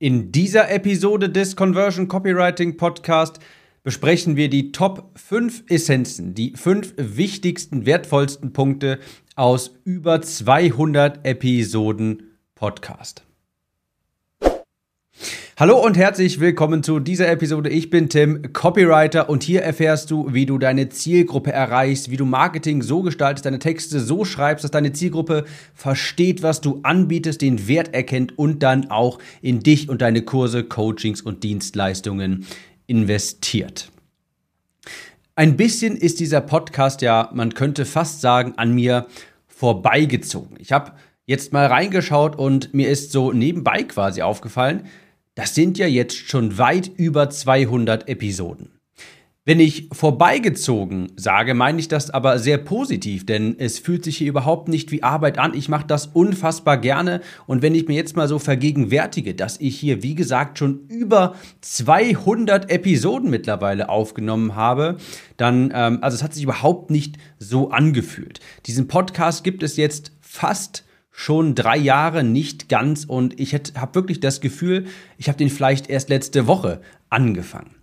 In 0.00 0.32
dieser 0.32 0.72
Episode 0.72 1.30
des 1.30 1.54
Conversion 1.54 2.08
Copywriting 2.08 2.76
Podcast 2.76 3.38
besprechen 3.84 4.34
wir 4.34 4.50
die 4.50 4.72
Top 4.72 5.08
5 5.14 5.64
Essenzen, 5.68 6.34
die 6.34 6.52
5 6.56 6.94
wichtigsten, 6.96 7.86
wertvollsten 7.86 8.52
Punkte 8.52 8.98
aus 9.36 9.76
über 9.84 10.20
200 10.20 11.24
Episoden 11.24 12.36
Podcast. 12.56 13.24
Hallo 15.56 15.78
und 15.78 15.96
herzlich 15.96 16.40
willkommen 16.40 16.82
zu 16.82 16.98
dieser 16.98 17.28
Episode. 17.28 17.70
Ich 17.70 17.88
bin 17.88 18.08
Tim, 18.08 18.52
Copywriter 18.52 19.28
und 19.28 19.44
hier 19.44 19.62
erfährst 19.62 20.10
du, 20.10 20.34
wie 20.34 20.46
du 20.46 20.58
deine 20.58 20.88
Zielgruppe 20.88 21.52
erreichst, 21.52 22.10
wie 22.10 22.16
du 22.16 22.24
Marketing 22.24 22.82
so 22.82 23.02
gestaltest, 23.02 23.46
deine 23.46 23.60
Texte 23.60 24.00
so 24.00 24.24
schreibst, 24.24 24.64
dass 24.64 24.72
deine 24.72 24.92
Zielgruppe 24.92 25.44
versteht, 25.72 26.42
was 26.42 26.60
du 26.60 26.80
anbietest, 26.82 27.40
den 27.40 27.68
Wert 27.68 27.94
erkennt 27.94 28.36
und 28.36 28.64
dann 28.64 28.90
auch 28.90 29.20
in 29.42 29.60
dich 29.60 29.88
und 29.88 30.02
deine 30.02 30.22
Kurse, 30.22 30.64
Coachings 30.64 31.22
und 31.22 31.44
Dienstleistungen 31.44 32.46
investiert. 32.88 33.92
Ein 35.36 35.56
bisschen 35.56 35.96
ist 35.96 36.18
dieser 36.18 36.40
Podcast 36.40 37.00
ja, 37.00 37.30
man 37.32 37.54
könnte 37.54 37.84
fast 37.84 38.20
sagen, 38.20 38.54
an 38.56 38.74
mir 38.74 39.06
vorbeigezogen. 39.46 40.56
Ich 40.58 40.72
habe 40.72 40.94
jetzt 41.26 41.52
mal 41.52 41.66
reingeschaut 41.66 42.34
und 42.34 42.74
mir 42.74 42.88
ist 42.88 43.12
so 43.12 43.30
nebenbei 43.30 43.84
quasi 43.84 44.20
aufgefallen, 44.20 44.88
das 45.34 45.54
sind 45.54 45.78
ja 45.78 45.86
jetzt 45.86 46.16
schon 46.16 46.58
weit 46.58 46.90
über 46.96 47.30
200 47.30 48.08
Episoden. 48.08 48.70
Wenn 49.46 49.60
ich 49.60 49.90
vorbeigezogen 49.92 51.12
sage, 51.16 51.52
meine 51.52 51.78
ich 51.78 51.88
das 51.88 52.08
aber 52.08 52.38
sehr 52.38 52.56
positiv, 52.56 53.26
denn 53.26 53.56
es 53.58 53.78
fühlt 53.78 54.02
sich 54.02 54.16
hier 54.16 54.28
überhaupt 54.30 54.68
nicht 54.68 54.90
wie 54.90 55.02
Arbeit 55.02 55.36
an. 55.36 55.52
Ich 55.52 55.68
mache 55.68 55.86
das 55.86 56.06
unfassbar 56.06 56.78
gerne. 56.78 57.20
Und 57.46 57.60
wenn 57.60 57.74
ich 57.74 57.86
mir 57.86 57.94
jetzt 57.94 58.16
mal 58.16 58.26
so 58.26 58.38
vergegenwärtige, 58.38 59.34
dass 59.34 59.60
ich 59.60 59.78
hier, 59.78 60.02
wie 60.02 60.14
gesagt, 60.14 60.58
schon 60.58 60.86
über 60.88 61.34
200 61.60 62.70
Episoden 62.70 63.28
mittlerweile 63.28 63.90
aufgenommen 63.90 64.56
habe, 64.56 64.96
dann, 65.36 65.70
ähm, 65.74 65.98
also 66.00 66.14
es 66.14 66.22
hat 66.22 66.32
sich 66.32 66.44
überhaupt 66.44 66.90
nicht 66.90 67.18
so 67.38 67.70
angefühlt. 67.70 68.40
Diesen 68.64 68.88
Podcast 68.88 69.44
gibt 69.44 69.62
es 69.62 69.76
jetzt 69.76 70.12
fast 70.22 70.84
schon 71.16 71.54
drei 71.54 71.76
Jahre 71.76 72.24
nicht 72.24 72.68
ganz 72.68 73.04
und 73.04 73.38
ich 73.38 73.54
habe 73.54 73.94
wirklich 73.94 74.18
das 74.18 74.40
Gefühl, 74.40 74.86
ich 75.16 75.28
habe 75.28 75.38
den 75.38 75.48
vielleicht 75.48 75.88
erst 75.88 76.08
letzte 76.08 76.48
Woche 76.48 76.80
angefangen. 77.08 77.76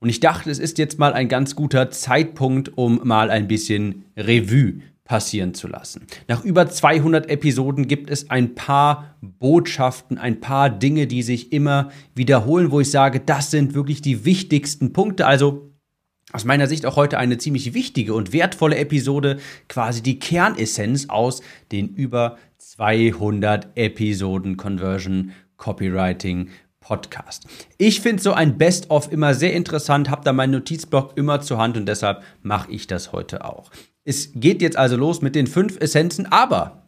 Und 0.00 0.08
ich 0.08 0.18
dachte, 0.18 0.50
es 0.50 0.58
ist 0.58 0.76
jetzt 0.78 0.98
mal 0.98 1.12
ein 1.12 1.28
ganz 1.28 1.54
guter 1.54 1.88
Zeitpunkt, 1.92 2.76
um 2.76 3.00
mal 3.04 3.30
ein 3.30 3.46
bisschen 3.46 4.06
Revue 4.16 4.80
passieren 5.04 5.54
zu 5.54 5.68
lassen. 5.68 6.08
Nach 6.26 6.42
über 6.42 6.68
200 6.68 7.30
Episoden 7.30 7.86
gibt 7.86 8.10
es 8.10 8.28
ein 8.28 8.56
paar 8.56 9.14
Botschaften, 9.20 10.18
ein 10.18 10.40
paar 10.40 10.68
Dinge, 10.68 11.06
die 11.06 11.22
sich 11.22 11.52
immer 11.52 11.90
wiederholen, 12.16 12.72
wo 12.72 12.80
ich 12.80 12.90
sage, 12.90 13.20
das 13.20 13.52
sind 13.52 13.74
wirklich 13.74 14.02
die 14.02 14.24
wichtigsten 14.24 14.92
Punkte. 14.92 15.28
Also 15.28 15.65
aus 16.36 16.44
meiner 16.44 16.66
Sicht 16.66 16.84
auch 16.84 16.96
heute 16.96 17.16
eine 17.16 17.38
ziemlich 17.38 17.72
wichtige 17.72 18.12
und 18.12 18.34
wertvolle 18.34 18.76
Episode, 18.76 19.38
quasi 19.70 20.02
die 20.02 20.18
Kernessenz 20.18 21.08
aus 21.08 21.40
den 21.72 21.88
über 21.94 22.36
200 22.58 23.68
Episoden 23.74 24.58
Conversion 24.58 25.32
Copywriting 25.56 26.50
Podcast. 26.80 27.46
Ich 27.78 28.02
finde 28.02 28.22
so 28.22 28.34
ein 28.34 28.58
Best-of 28.58 29.10
immer 29.10 29.32
sehr 29.32 29.54
interessant, 29.54 30.10
habe 30.10 30.24
da 30.24 30.34
meinen 30.34 30.52
Notizblock 30.52 31.16
immer 31.16 31.40
zur 31.40 31.56
Hand 31.56 31.78
und 31.78 31.86
deshalb 31.86 32.22
mache 32.42 32.70
ich 32.70 32.86
das 32.86 33.12
heute 33.12 33.42
auch. 33.46 33.70
Es 34.04 34.32
geht 34.34 34.60
jetzt 34.60 34.76
also 34.76 34.96
los 34.96 35.22
mit 35.22 35.34
den 35.34 35.46
fünf 35.46 35.80
Essenzen, 35.80 36.30
aber 36.30 36.85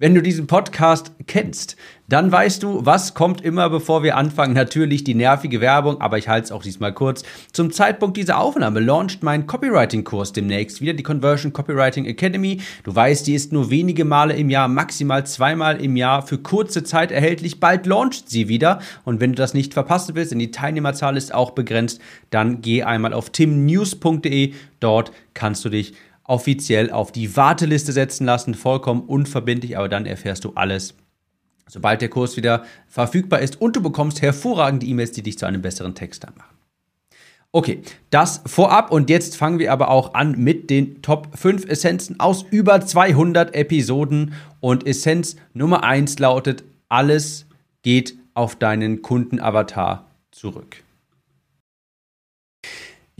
wenn 0.00 0.14
du 0.14 0.22
diesen 0.22 0.46
Podcast 0.46 1.12
kennst, 1.26 1.76
dann 2.08 2.32
weißt 2.32 2.62
du, 2.62 2.86
was 2.86 3.12
kommt 3.12 3.42
immer, 3.42 3.68
bevor 3.68 4.02
wir 4.02 4.16
anfangen. 4.16 4.54
Natürlich 4.54 5.04
die 5.04 5.14
nervige 5.14 5.60
Werbung, 5.60 6.00
aber 6.00 6.16
ich 6.16 6.26
halte 6.26 6.46
es 6.46 6.52
auch 6.52 6.62
diesmal 6.62 6.94
kurz. 6.94 7.22
Zum 7.52 7.70
Zeitpunkt 7.70 8.16
dieser 8.16 8.40
Aufnahme 8.40 8.80
launcht 8.80 9.22
mein 9.22 9.46
Copywriting-Kurs 9.46 10.32
demnächst 10.32 10.80
wieder, 10.80 10.94
die 10.94 11.02
Conversion 11.02 11.52
Copywriting 11.52 12.06
Academy. 12.06 12.62
Du 12.82 12.96
weißt, 12.96 13.26
die 13.26 13.34
ist 13.34 13.52
nur 13.52 13.70
wenige 13.70 14.06
Male 14.06 14.34
im 14.34 14.48
Jahr, 14.48 14.68
maximal 14.68 15.26
zweimal 15.26 15.84
im 15.84 15.94
Jahr 15.96 16.26
für 16.26 16.38
kurze 16.38 16.82
Zeit 16.82 17.12
erhältlich. 17.12 17.60
Bald 17.60 17.84
launcht 17.84 18.30
sie 18.30 18.48
wieder. 18.48 18.80
Und 19.04 19.20
wenn 19.20 19.32
du 19.32 19.36
das 19.36 19.52
nicht 19.52 19.74
verpassen 19.74 20.14
willst, 20.14 20.32
denn 20.32 20.38
die 20.38 20.50
Teilnehmerzahl 20.50 21.16
ist 21.18 21.34
auch 21.34 21.50
begrenzt, 21.50 22.00
dann 22.30 22.62
geh 22.62 22.84
einmal 22.84 23.12
auf 23.12 23.28
timnews.de. 23.28 24.54
Dort 24.80 25.12
kannst 25.34 25.62
du 25.66 25.68
dich 25.68 25.92
offiziell 26.30 26.92
auf 26.92 27.10
die 27.10 27.36
Warteliste 27.36 27.90
setzen 27.90 28.24
lassen, 28.24 28.54
vollkommen 28.54 29.02
unverbindlich, 29.02 29.76
aber 29.76 29.88
dann 29.88 30.06
erfährst 30.06 30.44
du 30.44 30.52
alles, 30.54 30.94
sobald 31.68 32.00
der 32.00 32.08
Kurs 32.08 32.36
wieder 32.36 32.64
verfügbar 32.86 33.40
ist 33.40 33.60
und 33.60 33.74
du 33.74 33.82
bekommst 33.82 34.22
hervorragende 34.22 34.86
E-Mails, 34.86 35.10
die 35.10 35.22
dich 35.22 35.38
zu 35.38 35.46
einem 35.46 35.60
besseren 35.60 35.96
Texter 35.96 36.32
machen. 36.38 36.56
Okay, 37.52 37.82
das 38.10 38.42
vorab 38.46 38.92
und 38.92 39.10
jetzt 39.10 39.36
fangen 39.36 39.58
wir 39.58 39.72
aber 39.72 39.90
auch 39.90 40.14
an 40.14 40.38
mit 40.38 40.70
den 40.70 41.02
Top 41.02 41.36
5 41.36 41.66
Essenzen 41.68 42.20
aus 42.20 42.44
über 42.48 42.80
200 42.80 43.56
Episoden 43.56 44.34
und 44.60 44.86
Essenz 44.86 45.34
Nummer 45.52 45.82
1 45.82 46.20
lautet, 46.20 46.62
alles 46.88 47.46
geht 47.82 48.14
auf 48.34 48.54
deinen 48.54 49.02
Kundenavatar 49.02 50.06
zurück. 50.30 50.84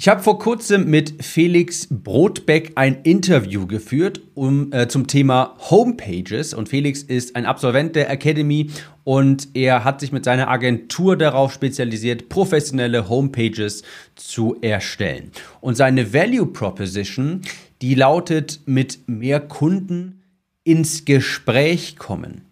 Ich 0.02 0.08
habe 0.08 0.22
vor 0.22 0.38
kurzem 0.38 0.88
mit 0.88 1.22
Felix 1.22 1.86
Brotbeck 1.90 2.72
ein 2.76 3.02
Interview 3.02 3.66
geführt 3.66 4.22
um, 4.32 4.72
äh, 4.72 4.88
zum 4.88 5.06
Thema 5.06 5.54
Homepages. 5.68 6.54
Und 6.54 6.70
Felix 6.70 7.02
ist 7.02 7.36
ein 7.36 7.44
Absolvent 7.44 7.96
der 7.96 8.08
Academy 8.08 8.70
und 9.04 9.48
er 9.52 9.84
hat 9.84 10.00
sich 10.00 10.10
mit 10.10 10.24
seiner 10.24 10.48
Agentur 10.48 11.18
darauf 11.18 11.52
spezialisiert, 11.52 12.30
professionelle 12.30 13.10
Homepages 13.10 13.82
zu 14.14 14.56
erstellen. 14.62 15.32
Und 15.60 15.76
seine 15.76 16.14
Value 16.14 16.46
Proposition, 16.46 17.42
die 17.82 17.94
lautet 17.94 18.60
mit 18.64 19.00
mehr 19.06 19.38
Kunden 19.38 20.22
ins 20.64 21.04
Gespräch 21.04 21.98
kommen 21.98 22.49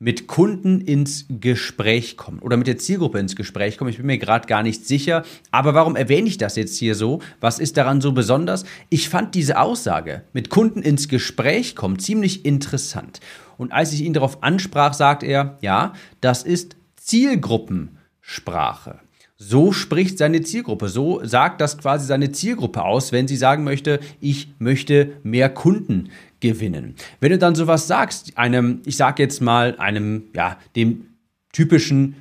mit 0.00 0.28
Kunden 0.28 0.80
ins 0.80 1.26
Gespräch 1.28 2.16
kommen 2.16 2.38
oder 2.38 2.56
mit 2.56 2.68
der 2.68 2.78
Zielgruppe 2.78 3.18
ins 3.18 3.34
Gespräch 3.34 3.76
kommen. 3.76 3.90
Ich 3.90 3.96
bin 3.96 4.06
mir 4.06 4.18
gerade 4.18 4.46
gar 4.46 4.62
nicht 4.62 4.86
sicher. 4.86 5.24
Aber 5.50 5.74
warum 5.74 5.96
erwähne 5.96 6.28
ich 6.28 6.38
das 6.38 6.54
jetzt 6.54 6.78
hier 6.78 6.94
so? 6.94 7.20
Was 7.40 7.58
ist 7.58 7.76
daran 7.76 8.00
so 8.00 8.12
besonders? 8.12 8.64
Ich 8.90 9.08
fand 9.08 9.34
diese 9.34 9.58
Aussage, 9.58 10.22
mit 10.32 10.50
Kunden 10.50 10.82
ins 10.82 11.08
Gespräch 11.08 11.74
kommen, 11.74 11.98
ziemlich 11.98 12.44
interessant. 12.44 13.18
Und 13.56 13.72
als 13.72 13.92
ich 13.92 14.02
ihn 14.02 14.12
darauf 14.12 14.44
ansprach, 14.44 14.94
sagt 14.94 15.24
er, 15.24 15.58
ja, 15.62 15.94
das 16.20 16.44
ist 16.44 16.76
Zielgruppensprache. 16.96 19.00
So 19.40 19.72
spricht 19.72 20.18
seine 20.18 20.40
Zielgruppe. 20.40 20.88
So 20.88 21.20
sagt 21.24 21.60
das 21.60 21.78
quasi 21.78 22.06
seine 22.06 22.32
Zielgruppe 22.32 22.84
aus, 22.84 23.12
wenn 23.12 23.28
sie 23.28 23.36
sagen 23.36 23.62
möchte, 23.62 24.00
ich 24.20 24.48
möchte 24.58 25.12
mehr 25.22 25.48
Kunden 25.48 26.10
gewinnen. 26.40 26.96
Wenn 27.20 27.30
du 27.30 27.38
dann 27.38 27.54
sowas 27.54 27.86
sagst, 27.86 28.36
einem, 28.36 28.82
ich 28.84 28.96
sag 28.96 29.20
jetzt 29.20 29.40
mal, 29.40 29.76
einem, 29.78 30.24
ja, 30.34 30.58
dem 30.74 31.06
typischen 31.52 32.16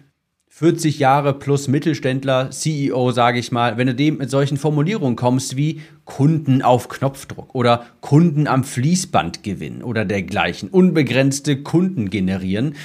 40 0.50 1.00
Jahre 1.00 1.34
plus 1.34 1.68
Mittelständler, 1.68 2.52
CEO, 2.52 3.12
sage 3.12 3.40
ich 3.40 3.52
mal, 3.52 3.78
wenn 3.78 3.88
du 3.88 3.96
dem 3.96 4.18
mit 4.18 4.30
solchen 4.30 4.58
Formulierungen 4.58 5.16
kommst 5.16 5.58
wie 5.58 5.82
Kunden 6.06 6.62
auf 6.62 6.88
Knopfdruck 6.88 7.54
oder 7.56 7.88
Kunden 8.02 8.48
am 8.48 8.64
Fließband 8.64 9.44
gewinnen 9.44 9.82
oder 9.82 10.06
dergleichen, 10.06 10.70
unbegrenzte 10.70 11.64
Kunden 11.64 12.12
generieren, 12.12 12.76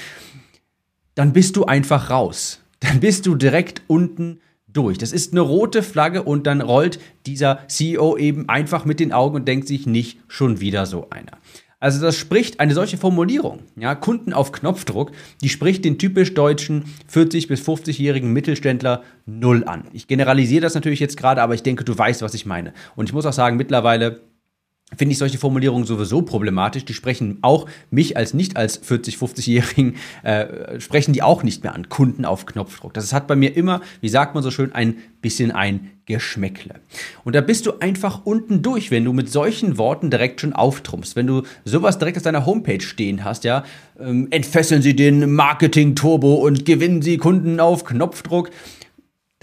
dann 1.15 1.35
bist 1.35 1.57
du 1.57 1.65
einfach 1.65 2.09
raus. 2.09 2.63
Dann 2.83 3.01
bist 3.01 3.27
du 3.27 3.35
direkt 3.35 3.83
unten 3.87 4.41
durch. 4.69 4.99
Das 4.99 5.13
ist 5.13 5.33
eine 5.33 5.41
rote 5.41 5.83
Flagge 5.83 6.23
und 6.23 6.47
dann 6.47 6.61
rollt 6.61 6.99
dieser 7.27 7.61
CEO 7.69 8.17
eben 8.17 8.49
einfach 8.49 8.85
mit 8.85 9.01
den 9.01 9.13
Augen 9.13 9.37
und 9.37 9.49
denkt 9.49 9.69
sich 9.69 9.87
nicht 9.87 10.19
schon 10.29 10.61
wieder 10.61 10.87
so 10.87 11.09
einer. 11.11 11.39
Also 11.83 12.01
das 12.01 12.17
spricht 12.17 12.61
eine 12.61 12.75
solche 12.75 12.97
Formulierung, 12.97 13.65
ja, 13.75 13.97
Kunden 13.97 14.33
auf 14.33 14.53
Knopfdruck, 14.53 15.11
die 15.43 15.49
spricht 15.49 15.85
den 15.85 15.99
typisch 15.99 16.33
deutschen 16.33 16.85
40 17.09 17.49
bis 17.49 17.61
50-jährigen 17.67 18.33
Mittelständler 18.33 19.03
null 19.27 19.65
an. 19.65 19.87
Ich 19.93 20.07
generalisiere 20.07 20.63
das 20.63 20.77
natürlich 20.77 21.01
jetzt 21.01 21.17
gerade, 21.17 21.43
aber 21.43 21.55
ich 21.55 21.65
denke, 21.65 21.83
du 21.83 21.99
weißt, 21.99 22.23
was 22.23 22.35
ich 22.35 22.47
meine. 22.47 22.73
Und 22.95 23.09
ich 23.09 23.13
muss 23.13 23.27
auch 23.27 23.33
sagen, 23.33 23.57
mittlerweile 23.57 24.21
finde 24.97 25.13
ich 25.13 25.19
solche 25.19 25.39
Formulierungen 25.39 25.87
sowieso 25.87 26.23
problematisch. 26.23 26.85
Die 26.85 26.95
sprechen 26.95 27.39
auch 27.43 27.67
mich 27.91 28.17
als 28.17 28.35
nicht 28.35 28.57
als 28.57 28.77
40, 28.79 29.17
50-Jährigen, 29.17 29.97
äh, 30.23 30.81
sprechen 30.81 31.13
die 31.13 31.23
auch 31.23 31.43
nicht 31.43 31.63
mehr 31.63 31.75
an. 31.75 31.89
Kunden 31.89 32.25
auf 32.25 32.47
Knopfdruck. 32.47 32.95
Das 32.95 33.13
hat 33.13 33.27
bei 33.27 33.37
mir 33.37 33.57
immer, 33.57 33.81
wie 34.01 34.09
sagt 34.09 34.35
man 34.35 34.43
so 34.43 34.51
schön, 34.51 34.73
ein 34.73 34.97
bisschen 35.21 35.51
ein 35.53 35.91
Geschmäckle. 36.07 36.75
Und 37.25 37.37
da 37.37 37.41
bist 37.41 37.67
du 37.67 37.79
einfach 37.79 38.23
unten 38.25 38.63
durch, 38.63 38.91
wenn 38.91 39.05
du 39.05 39.13
mit 39.13 39.31
solchen 39.31 39.79
Worten 39.79 40.11
direkt 40.11 40.41
schon 40.41 40.53
auftrumpfst. 40.53 41.15
Wenn 41.15 41.29
du 41.29 41.43
sowas 41.65 41.99
direkt 41.99 42.17
auf 42.17 42.25
deiner 42.25 42.45
Homepage 42.45 42.81
stehen 42.81 43.25
hast, 43.25 43.45
ja, 43.45 43.65
ähm, 44.01 44.27
entfesseln 44.31 44.83
Sie 44.83 44.97
den 44.97 45.33
Marketing-Turbo 45.33 46.35
und 46.35 46.65
gewinnen 46.65 47.03
Sie 47.03 47.19
Kunden 47.19 47.61
auf 47.61 47.85
Knopfdruck 47.85 48.51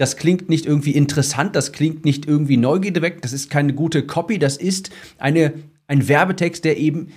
das 0.00 0.16
klingt 0.16 0.48
nicht 0.48 0.64
irgendwie 0.64 0.92
interessant, 0.92 1.54
das 1.54 1.72
klingt 1.72 2.06
nicht 2.06 2.26
irgendwie 2.26 2.56
Neugierde 2.56 3.02
weg, 3.02 3.20
das 3.20 3.34
ist 3.34 3.50
keine 3.50 3.74
gute 3.74 4.06
Copy, 4.06 4.38
das 4.38 4.56
ist 4.56 4.88
eine, 5.18 5.52
ein 5.88 6.08
Werbetext, 6.08 6.64
der 6.64 6.78
eben 6.78 7.08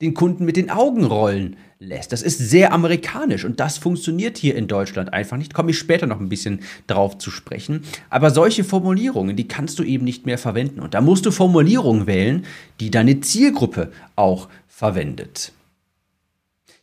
den 0.00 0.14
Kunden 0.14 0.44
mit 0.44 0.56
den 0.56 0.70
Augen 0.70 1.04
rollen 1.04 1.56
lässt. 1.80 2.12
Das 2.12 2.22
ist 2.22 2.38
sehr 2.38 2.72
amerikanisch 2.72 3.44
und 3.44 3.58
das 3.58 3.78
funktioniert 3.78 4.38
hier 4.38 4.54
in 4.54 4.68
Deutschland 4.68 5.12
einfach 5.12 5.36
nicht. 5.36 5.52
Komme 5.52 5.72
ich 5.72 5.78
später 5.78 6.06
noch 6.06 6.20
ein 6.20 6.28
bisschen 6.28 6.60
drauf 6.86 7.18
zu 7.18 7.32
sprechen. 7.32 7.82
Aber 8.08 8.30
solche 8.30 8.62
Formulierungen, 8.62 9.34
die 9.34 9.48
kannst 9.48 9.80
du 9.80 9.82
eben 9.82 10.04
nicht 10.04 10.24
mehr 10.24 10.38
verwenden. 10.38 10.78
Und 10.78 10.94
da 10.94 11.00
musst 11.00 11.26
du 11.26 11.32
Formulierungen 11.32 12.06
wählen, 12.06 12.44
die 12.78 12.92
deine 12.92 13.18
Zielgruppe 13.18 13.90
auch 14.14 14.48
verwendet. 14.68 15.52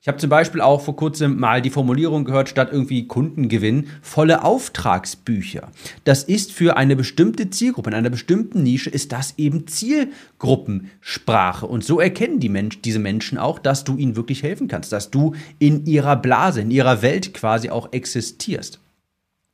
Ich 0.05 0.07
habe 0.07 0.19
zum 0.19 0.29
Beispiel 0.29 0.61
auch 0.61 0.81
vor 0.81 0.95
kurzem 0.95 1.39
mal 1.39 1.63
die 1.63 1.71
Formulierung 1.71 2.25
gehört, 2.25 2.47
statt 2.47 2.69
irgendwie 2.71 3.07
Kundengewinn, 3.07 3.87
volle 4.03 4.43
Auftragsbücher. 4.43 5.71
Das 6.03 6.21
ist 6.21 6.51
für 6.51 6.77
eine 6.77 6.95
bestimmte 6.95 7.49
Zielgruppe, 7.49 7.89
in 7.89 7.95
einer 7.95 8.11
bestimmten 8.11 8.61
Nische 8.61 8.91
ist 8.91 9.11
das 9.11 9.33
eben 9.37 9.65
Zielgruppensprache. 9.65 11.65
Und 11.65 11.83
so 11.83 11.99
erkennen 11.99 12.39
die 12.39 12.49
Mensch, 12.49 12.81
diese 12.81 12.99
Menschen 12.99 13.39
auch, 13.39 13.57
dass 13.57 13.83
du 13.83 13.97
ihnen 13.97 14.15
wirklich 14.15 14.43
helfen 14.43 14.67
kannst, 14.67 14.91
dass 14.91 15.09
du 15.09 15.33
in 15.57 15.87
ihrer 15.87 16.17
Blase, 16.17 16.61
in 16.61 16.69
ihrer 16.69 17.01
Welt 17.01 17.33
quasi 17.33 17.71
auch 17.71 17.91
existierst. 17.91 18.79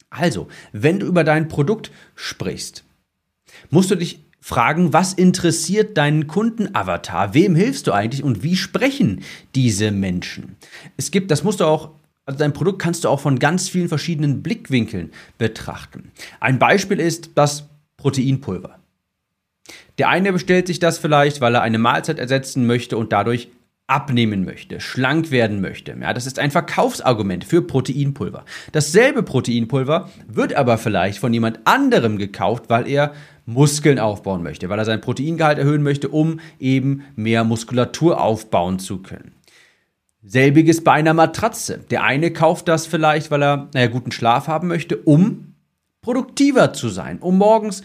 Also, 0.09 0.49
wenn 0.73 0.99
du 0.99 1.05
über 1.05 1.23
dein 1.23 1.47
Produkt 1.47 1.91
sprichst, 2.13 2.83
musst 3.69 3.89
du 3.89 3.95
dich 3.95 4.25
fragen, 4.41 4.91
was 4.91 5.13
interessiert 5.13 5.97
deinen 5.97 6.27
Kundenavatar? 6.27 7.33
Wem 7.33 7.55
hilfst 7.55 7.87
du 7.87 7.93
eigentlich 7.93 8.23
und 8.23 8.43
wie 8.43 8.55
sprechen 8.55 9.21
diese 9.55 9.91
Menschen? 9.91 10.57
Es 10.97 11.11
gibt, 11.11 11.31
das 11.31 11.43
musst 11.43 11.59
du 11.59 11.65
auch 11.65 11.91
also 12.25 12.37
dein 12.37 12.53
Produkt 12.53 12.79
kannst 12.79 13.03
du 13.03 13.09
auch 13.09 13.19
von 13.19 13.39
ganz 13.39 13.67
vielen 13.67 13.89
verschiedenen 13.89 14.43
Blickwinkeln 14.43 15.11
betrachten. 15.37 16.11
Ein 16.39 16.59
Beispiel 16.59 16.99
ist 16.99 17.31
das 17.35 17.67
Proteinpulver. 17.97 18.77
Der 19.97 20.09
eine 20.09 20.31
bestellt 20.31 20.67
sich 20.67 20.79
das 20.79 20.97
vielleicht, 20.97 21.41
weil 21.41 21.55
er 21.55 21.61
eine 21.61 21.77
Mahlzeit 21.77 22.19
ersetzen 22.19 22.65
möchte 22.65 22.97
und 22.97 23.11
dadurch 23.11 23.49
abnehmen 23.87 24.45
möchte, 24.45 24.79
schlank 24.79 25.31
werden 25.31 25.59
möchte. 25.59 25.95
Ja, 25.99 26.13
das 26.13 26.25
ist 26.25 26.39
ein 26.39 26.51
Verkaufsargument 26.51 27.43
für 27.43 27.61
Proteinpulver. 27.61 28.45
Dasselbe 28.71 29.21
Proteinpulver 29.21 30.09
wird 30.27 30.53
aber 30.53 30.77
vielleicht 30.77 31.19
von 31.19 31.33
jemand 31.33 31.59
anderem 31.65 32.17
gekauft, 32.17 32.65
weil 32.69 32.87
er 32.87 33.13
Muskeln 33.45 33.99
aufbauen 33.99 34.43
möchte, 34.43 34.69
weil 34.69 34.79
er 34.79 34.85
sein 34.85 35.01
Proteingehalt 35.01 35.57
erhöhen 35.57 35.83
möchte, 35.83 36.09
um 36.09 36.39
eben 36.59 37.03
mehr 37.15 37.43
Muskulatur 37.43 38.21
aufbauen 38.21 38.79
zu 38.79 38.99
können. 39.01 39.33
Selbiges 40.23 40.83
bei 40.83 40.93
einer 40.93 41.13
Matratze. 41.13 41.79
Der 41.89 42.03
eine 42.03 42.31
kauft 42.31 42.67
das 42.67 42.85
vielleicht, 42.85 43.31
weil 43.31 43.43
er 43.43 43.69
naja, 43.73 43.87
guten 43.87 44.11
Schlaf 44.11 44.47
haben 44.47 44.67
möchte, 44.67 44.97
um 44.97 45.55
produktiver 46.01 46.73
zu 46.73 46.89
sein, 46.89 47.19
um 47.19 47.37
morgens 47.37 47.83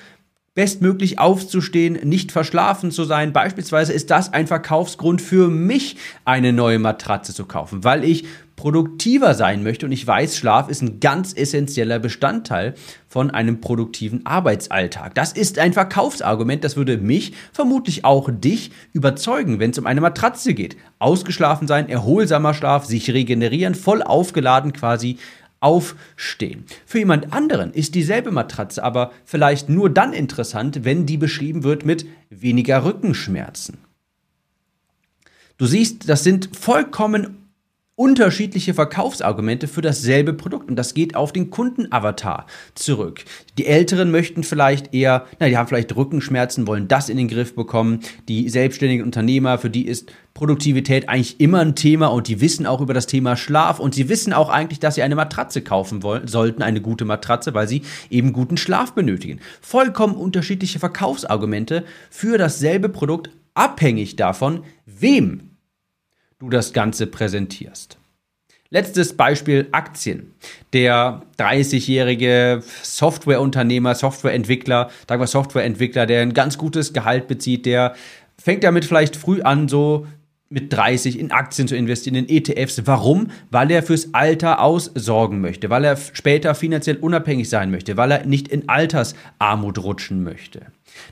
bestmöglich 0.56 1.20
aufzustehen, 1.20 1.98
nicht 2.02 2.32
verschlafen 2.32 2.90
zu 2.90 3.04
sein. 3.04 3.32
Beispielsweise 3.32 3.92
ist 3.92 4.10
das 4.10 4.32
ein 4.32 4.46
Verkaufsgrund 4.46 5.20
für 5.22 5.48
mich, 5.48 5.96
eine 6.24 6.52
neue 6.52 6.78
Matratze 6.78 7.34
zu 7.34 7.44
kaufen, 7.44 7.84
weil 7.84 8.02
ich 8.02 8.24
produktiver 8.56 9.34
sein 9.34 9.62
möchte 9.62 9.84
und 9.84 9.92
ich 9.92 10.06
weiß, 10.06 10.38
Schlaf 10.38 10.70
ist 10.70 10.80
ein 10.80 10.98
ganz 10.98 11.34
essentieller 11.36 11.98
Bestandteil 11.98 12.72
von 13.06 13.30
einem 13.30 13.60
produktiven 13.60 14.24
Arbeitsalltag. 14.24 15.14
Das 15.14 15.32
ist 15.32 15.58
ein 15.58 15.74
Verkaufsargument, 15.74 16.64
das 16.64 16.74
würde 16.74 16.96
mich, 16.96 17.34
vermutlich 17.52 18.06
auch 18.06 18.30
dich, 18.32 18.70
überzeugen, 18.94 19.60
wenn 19.60 19.72
es 19.72 19.78
um 19.78 19.86
eine 19.86 20.00
Matratze 20.00 20.54
geht. 20.54 20.78
Ausgeschlafen 20.98 21.68
sein, 21.68 21.90
erholsamer 21.90 22.54
Schlaf, 22.54 22.86
sich 22.86 23.10
regenerieren, 23.10 23.74
voll 23.74 24.02
aufgeladen 24.02 24.72
quasi 24.72 25.18
aufstehen. 25.60 26.64
Für 26.84 26.98
jemand 26.98 27.32
anderen 27.32 27.72
ist 27.72 27.94
dieselbe 27.94 28.30
Matratze 28.30 28.82
aber 28.82 29.12
vielleicht 29.24 29.68
nur 29.68 29.90
dann 29.90 30.12
interessant, 30.12 30.84
wenn 30.84 31.06
die 31.06 31.16
beschrieben 31.16 31.62
wird 31.62 31.84
mit 31.84 32.06
weniger 32.30 32.84
Rückenschmerzen. 32.84 33.78
Du 35.58 35.66
siehst, 35.66 36.08
das 36.08 36.22
sind 36.22 36.54
vollkommen 36.56 37.45
unterschiedliche 37.96 38.74
Verkaufsargumente 38.74 39.68
für 39.68 39.80
dasselbe 39.80 40.34
Produkt 40.34 40.68
und 40.68 40.76
das 40.76 40.92
geht 40.92 41.16
auf 41.16 41.32
den 41.32 41.48
Kundenavatar 41.48 42.46
zurück. 42.74 43.24
Die 43.56 43.64
Älteren 43.64 44.10
möchten 44.10 44.44
vielleicht 44.44 44.92
eher, 44.92 45.24
na, 45.40 45.48
die 45.48 45.56
haben 45.56 45.66
vielleicht 45.66 45.96
Rückenschmerzen, 45.96 46.66
wollen 46.66 46.88
das 46.88 47.08
in 47.08 47.16
den 47.16 47.28
Griff 47.28 47.54
bekommen. 47.54 48.00
Die 48.28 48.50
selbstständigen 48.50 49.02
Unternehmer, 49.02 49.56
für 49.56 49.70
die 49.70 49.86
ist 49.86 50.12
Produktivität 50.34 51.08
eigentlich 51.08 51.40
immer 51.40 51.60
ein 51.60 51.74
Thema 51.74 52.08
und 52.08 52.28
die 52.28 52.42
wissen 52.42 52.66
auch 52.66 52.82
über 52.82 52.92
das 52.92 53.06
Thema 53.06 53.34
Schlaf 53.34 53.80
und 53.80 53.94
sie 53.94 54.10
wissen 54.10 54.34
auch 54.34 54.50
eigentlich, 54.50 54.78
dass 54.78 54.96
sie 54.96 55.02
eine 55.02 55.16
Matratze 55.16 55.62
kaufen 55.62 56.02
wollen, 56.02 56.28
sollten, 56.28 56.60
eine 56.60 56.82
gute 56.82 57.06
Matratze, 57.06 57.54
weil 57.54 57.66
sie 57.66 57.80
eben 58.10 58.34
guten 58.34 58.58
Schlaf 58.58 58.92
benötigen. 58.92 59.40
Vollkommen 59.62 60.16
unterschiedliche 60.16 60.78
Verkaufsargumente 60.78 61.84
für 62.10 62.36
dasselbe 62.36 62.90
Produkt, 62.90 63.30
abhängig 63.54 64.16
davon, 64.16 64.64
wem 64.84 65.45
du 66.38 66.50
das 66.50 66.72
Ganze 66.72 67.06
präsentierst. 67.06 67.98
Letztes 68.68 69.16
Beispiel 69.16 69.68
Aktien. 69.72 70.34
Der 70.72 71.22
30-jährige 71.38 72.62
Softwareunternehmer, 72.82 73.94
Softwareentwickler, 73.94 74.90
sagen 75.08 75.22
wir 75.22 75.26
Softwareentwickler, 75.26 76.04
der 76.06 76.22
ein 76.22 76.34
ganz 76.34 76.58
gutes 76.58 76.92
Gehalt 76.92 77.28
bezieht, 77.28 77.64
der 77.64 77.94
fängt 78.38 78.64
damit 78.64 78.84
vielleicht 78.84 79.16
früh 79.16 79.40
an, 79.42 79.68
so 79.68 80.06
mit 80.48 80.72
30 80.72 81.18
in 81.18 81.32
Aktien 81.32 81.68
zu 81.68 81.76
investieren, 81.76 82.16
in 82.16 82.28
ETFs. 82.28 82.86
Warum? 82.86 83.30
Weil 83.50 83.70
er 83.70 83.82
fürs 83.82 84.14
Alter 84.14 84.60
aussorgen 84.60 85.40
möchte, 85.40 85.70
weil 85.70 85.84
er 85.84 85.96
später 85.96 86.54
finanziell 86.54 86.96
unabhängig 86.96 87.48
sein 87.48 87.70
möchte, 87.70 87.96
weil 87.96 88.10
er 88.12 88.26
nicht 88.26 88.48
in 88.48 88.68
Altersarmut 88.68 89.78
rutschen 89.78 90.22
möchte. 90.22 90.66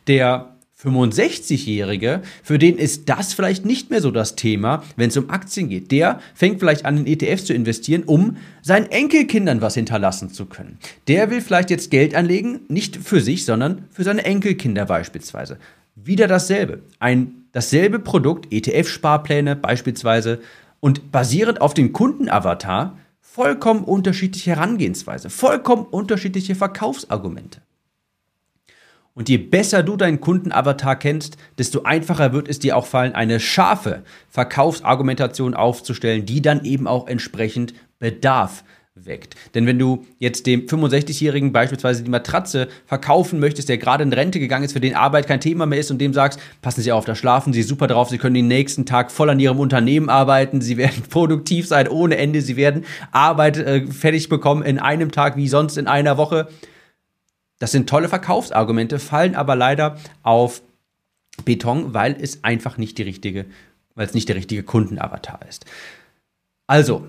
Der 0.07 0.54
65-Jährige, 0.83 2.23
für 2.43 2.59
den 2.59 2.77
ist 2.77 3.09
das 3.09 3.33
vielleicht 3.33 3.65
nicht 3.65 3.91
mehr 3.91 4.01
so 4.01 4.11
das 4.11 4.37
Thema, 4.37 4.83
wenn 4.97 5.09
es 5.09 5.17
um 5.17 5.31
Aktien 5.31 5.69
geht. 5.69 5.91
Der 5.91 6.21
fängt 6.35 6.59
vielleicht 6.59 6.85
an, 6.85 6.99
in 6.99 7.07
ETFs 7.07 7.47
zu 7.47 7.55
investieren, 7.55 8.03
um 8.05 8.37
seinen 8.61 8.91
Enkelkindern 8.91 9.63
was 9.63 9.75
hinterlassen 9.75 10.31
zu 10.31 10.47
können. 10.47 10.79
Der 11.09 11.31
will 11.31 11.41
vielleicht 11.41 11.71
jetzt 11.71 11.91
Geld 11.91 12.15
anlegen, 12.15 12.61
nicht 12.69 12.97
für 12.97 13.21
sich, 13.21 13.45
sondern 13.45 13.85
für 13.91 14.05
seine 14.05 14.25
Enkelkinder 14.25 14.85
beispielsweise. 14.85 15.59
Wieder 15.95 16.27
dasselbe. 16.27 16.83
Ein 16.99 17.45
dasselbe 17.53 17.99
Produkt, 17.99 18.53
ETF-Sparpläne 18.53 19.57
beispielsweise, 19.57 20.41
und 20.81 21.13
basierend 21.13 21.63
auf 21.63 21.73
dem 21.73 21.95
Kundenavatar 21.95 22.99
vollkommen 23.21 23.85
unterschiedliche 23.85 24.51
Herangehensweise, 24.51 25.31
vollkommen 25.31 25.87
unterschiedliche 25.87 26.55
Verkaufsargumente. 26.55 27.63
Und 29.15 29.29
je 29.29 29.39
besser 29.39 29.85
du 29.85 29.97
deinen 29.97 30.21
Kundenavatar 30.21 30.97
kennst, 30.97 31.37
desto 31.57 31.85
einfacher 31.85 32.33
wird 32.33 32.49
es 32.49 32.59
dir 32.59 32.77
auch 32.77 32.87
fallen, 32.87 33.15
eine 33.15 33.39
scharfe 33.39 34.03
Verkaufsargumentation 34.29 35.55
aufzustellen, 35.55 36.27
die 36.27 36.43
dann 36.43 36.65
eben 36.65 36.89
auch 36.89 37.07
entsprechend 37.07 37.75
Bedarf 38.01 38.65
weckt. 38.97 39.35
Denn 39.55 39.67
wenn 39.67 39.79
du 39.79 40.05
jetzt 40.19 40.47
dem 40.47 40.67
65-Jährigen 40.67 41.53
beispielsweise 41.53 42.03
die 42.03 42.11
Matratze 42.11 42.69
verkaufen 42.87 43.41
möchtest, 43.41 43.69
der 43.69 43.79
gerade 43.79 44.05
in 44.05 44.13
Rente 44.13 44.39
gegangen 44.39 44.65
ist, 44.65 44.73
für 44.73 44.81
den 44.81 44.95
Arbeit 44.95 45.27
kein 45.27 45.41
Thema 45.41 45.67
mehr 45.67 45.81
ist 45.81 45.91
und 45.91 45.99
dem 45.99 46.13
sagst, 46.13 46.39
passen 46.63 46.83
Sie 46.83 46.93
auf, 46.93 47.05
da 47.05 47.15
schlafen 47.15 47.53
Sie 47.53 47.63
super 47.63 47.87
drauf, 47.89 48.09
Sie 48.09 48.19
können 48.19 48.35
den 48.35 48.49
nächsten 48.49 48.87
Tag 48.87 49.11
voll 49.11 49.31
an 49.31 49.41
Ihrem 49.41 49.59
Unternehmen 49.59 50.09
arbeiten, 50.09 50.61
Sie 50.61 50.77
werden 50.77 51.03
produktiv 51.11 51.67
sein 51.67 51.89
ohne 51.89 52.17
Ende, 52.17 52.41
Sie 52.41 52.57
werden 52.57 52.85
Arbeit 53.11 53.59
äh, 53.59 53.87
fertig 53.87 54.29
bekommen 54.29 54.63
in 54.63 54.79
einem 54.79 55.11
Tag 55.11 55.37
wie 55.37 55.49
sonst 55.49 55.77
in 55.77 55.89
einer 55.89 56.17
Woche 56.17 56.49
das 57.59 57.73
sind 57.73 57.89
tolle 57.89 58.09
Verkaufsargumente, 58.09 58.99
fallen 58.99 59.35
aber 59.35 59.57
leider 59.57 59.99
auf 60.23 60.63
Beton, 61.45 61.95
weil 61.95 62.17
es 62.21 62.45
einfach 62.45 62.79
nicht 62.79 62.99
die 62.99 63.03
richtige, 63.03 63.47
weil 63.95 64.07
es 64.07 64.15
nicht 64.15 64.29
der 64.29 64.37
richtige 64.37 64.63
Kundenavatar 64.63 65.41
ist. 65.49 65.65
Also, 66.67 67.07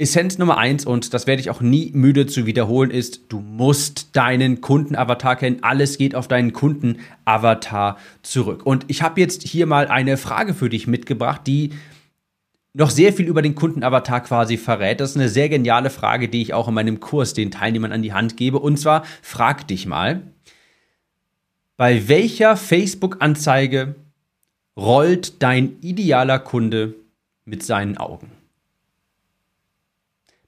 Essenz 0.00 0.38
Nummer 0.38 0.58
eins, 0.58 0.86
und 0.86 1.12
das 1.12 1.26
werde 1.26 1.40
ich 1.40 1.50
auch 1.50 1.60
nie 1.60 1.90
müde 1.92 2.26
zu 2.26 2.46
wiederholen, 2.46 2.92
ist, 2.92 3.22
du 3.30 3.40
musst 3.40 4.14
deinen 4.14 4.60
Kundenavatar 4.60 5.34
kennen. 5.34 5.58
Alles 5.62 5.98
geht 5.98 6.14
auf 6.14 6.28
deinen 6.28 6.52
Kundenavatar 6.52 7.98
zurück. 8.22 8.64
Und 8.64 8.84
ich 8.86 9.02
habe 9.02 9.20
jetzt 9.20 9.42
hier 9.42 9.66
mal 9.66 9.88
eine 9.88 10.16
Frage 10.16 10.54
für 10.54 10.68
dich 10.68 10.86
mitgebracht, 10.86 11.42
die 11.46 11.72
noch 12.78 12.90
sehr 12.90 13.12
viel 13.12 13.26
über 13.26 13.42
den 13.42 13.56
Kundenavatar 13.56 14.22
quasi 14.22 14.56
verrät. 14.56 15.00
Das 15.00 15.10
ist 15.10 15.16
eine 15.16 15.28
sehr 15.28 15.48
geniale 15.48 15.90
Frage, 15.90 16.28
die 16.28 16.40
ich 16.40 16.54
auch 16.54 16.68
in 16.68 16.74
meinem 16.74 17.00
Kurs 17.00 17.34
den 17.34 17.50
Teilnehmern 17.50 17.90
an 17.90 18.02
die 18.02 18.12
Hand 18.12 18.36
gebe. 18.36 18.60
Und 18.60 18.78
zwar, 18.78 19.04
frag 19.20 19.66
dich 19.66 19.86
mal, 19.86 20.22
bei 21.76 22.06
welcher 22.08 22.56
Facebook-Anzeige 22.56 23.96
rollt 24.76 25.42
dein 25.42 25.80
idealer 25.80 26.38
Kunde 26.38 26.94
mit 27.44 27.64
seinen 27.64 27.96
Augen? 27.98 28.30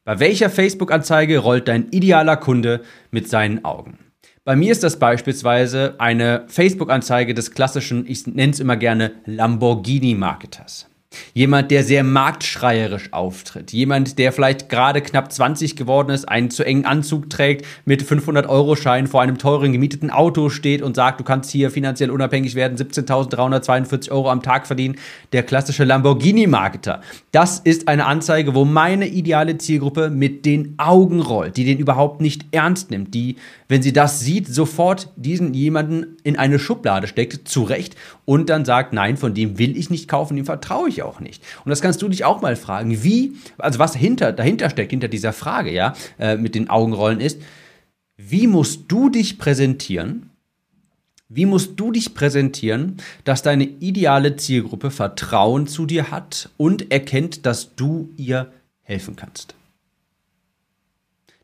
Bei 0.05 0.21
welcher 0.21 0.51
Facebook-Anzeige 0.51 1.39
rollt 1.39 1.67
dein 1.67 1.91
idealer 1.91 2.37
Kunde 2.37 2.83
mit 3.11 3.29
seinen 3.29 3.65
Augen? 3.65 3.99
Bei 4.45 4.55
mir 4.55 4.71
ist 4.71 4.85
das 4.85 5.01
beispielsweise 5.01 5.97
eine 5.99 6.45
Facebook-Anzeige 6.47 7.35
des 7.35 7.51
klassischen, 7.51 8.07
ich 8.07 8.27
nenne 8.29 8.53
es 8.53 8.61
immer 8.61 8.77
gerne 8.77 9.15
Lamborghini-Marketers. 9.27 10.90
Jemand, 11.33 11.71
der 11.71 11.85
sehr 11.85 12.03
marktschreierisch 12.03 13.13
auftritt. 13.13 13.73
Jemand, 13.73 14.19
der 14.19 14.33
vielleicht 14.33 14.69
gerade 14.69 15.01
knapp 15.01 15.33
20 15.33 15.77
geworden 15.77 16.11
ist, 16.11 16.29
einen 16.29 16.51
zu 16.51 16.65
engen 16.65 16.85
Anzug 16.85 17.31
trägt, 17.31 17.67
mit 17.85 18.03
500-Euro-Schein 18.03 19.07
vor 19.07 19.23
einem 19.23 19.39
teuren 19.39 19.73
gemieteten 19.73 20.11
Auto 20.11 20.49
steht 20.49 20.83
und 20.83 20.97
sagt, 20.97 21.21
du 21.21 21.25
kannst 21.25 21.51
hier 21.51 21.71
finanziell 21.71 22.11
unabhängig 22.11 22.55
werden, 22.55 22.77
17.342 22.77 24.11
Euro 24.11 24.31
am 24.31 24.43
Tag 24.43 24.67
verdienen. 24.67 24.97
Der 25.33 25.43
klassische 25.43 25.85
Lamborghini-Marketer. 25.85 27.01
Das 27.33 27.61
ist 27.61 27.89
eine 27.89 28.07
Anzeige, 28.07 28.55
wo 28.55 28.65
meine 28.65 29.07
ideale 29.07 29.57
Zielgruppe 29.59 30.11
mit 30.11 30.45
den 30.45 30.75
Augen 30.79 31.21
rollt, 31.21 31.57
die 31.57 31.65
den 31.65 31.79
überhaupt 31.79 32.21
nicht 32.21 32.47
ernst 32.51 32.91
nimmt, 32.91 33.15
die, 33.15 33.37
wenn 33.69 33.83
sie 33.83 33.93
das 33.93 34.21
sieht, 34.21 34.49
sofort 34.49 35.09
diesen 35.17 35.55
jemanden 35.55 36.17
in 36.25 36.37
eine 36.37 36.59
Schublade 36.59 37.07
steckt, 37.07 37.49
zurecht, 37.49 37.95
und 38.25 38.49
dann 38.49 38.65
sagt, 38.65 38.93
nein, 38.93 39.17
von 39.17 39.35
dem 39.35 39.59
will 39.59 39.77
ich 39.77 39.91
nicht 39.91 40.07
kaufen, 40.07 40.37
dem 40.37 40.45
vertraue 40.45 40.89
ich 40.89 41.00
auch 41.03 41.21
nicht. 41.21 41.43
Und 41.65 41.71
das 41.71 41.81
kannst 41.81 42.03
du 42.03 42.09
dich 42.09 42.25
auch 42.25 42.41
mal 42.41 42.57
fragen, 42.57 43.03
wie, 43.03 43.37
also 43.59 43.79
was 43.79 43.95
hinter, 43.95 44.33
dahinter 44.33 44.71
steckt, 44.71 44.91
hinter 44.91 45.09
dieser 45.09 45.33
Frage, 45.33 45.73
ja, 45.73 45.95
äh, 46.19 46.37
mit 46.37 46.55
den 46.55 46.71
Augenrollen 46.71 47.21
ist, 47.21 47.41
wie 48.17 48.47
musst 48.47 48.85
du 48.89 49.09
dich 49.09 49.39
präsentieren? 49.39 50.31
Wie 51.29 51.47
musst 51.47 51.79
du 51.79 51.93
dich 51.93 52.13
präsentieren, 52.15 52.97
dass 53.25 53.43
deine 53.43 53.65
ideale 53.65 54.37
Zielgruppe 54.37 54.91
Vertrauen 54.91 55.69
zu 55.69 55.87
dir 55.87 56.11
hat 56.11 56.51
und 56.57 56.91
erkennt, 56.91 57.47
dass 57.47 57.77
du 57.77 58.11
ihr 58.17 58.53
helfen 58.83 59.15
kannst? 59.15 59.55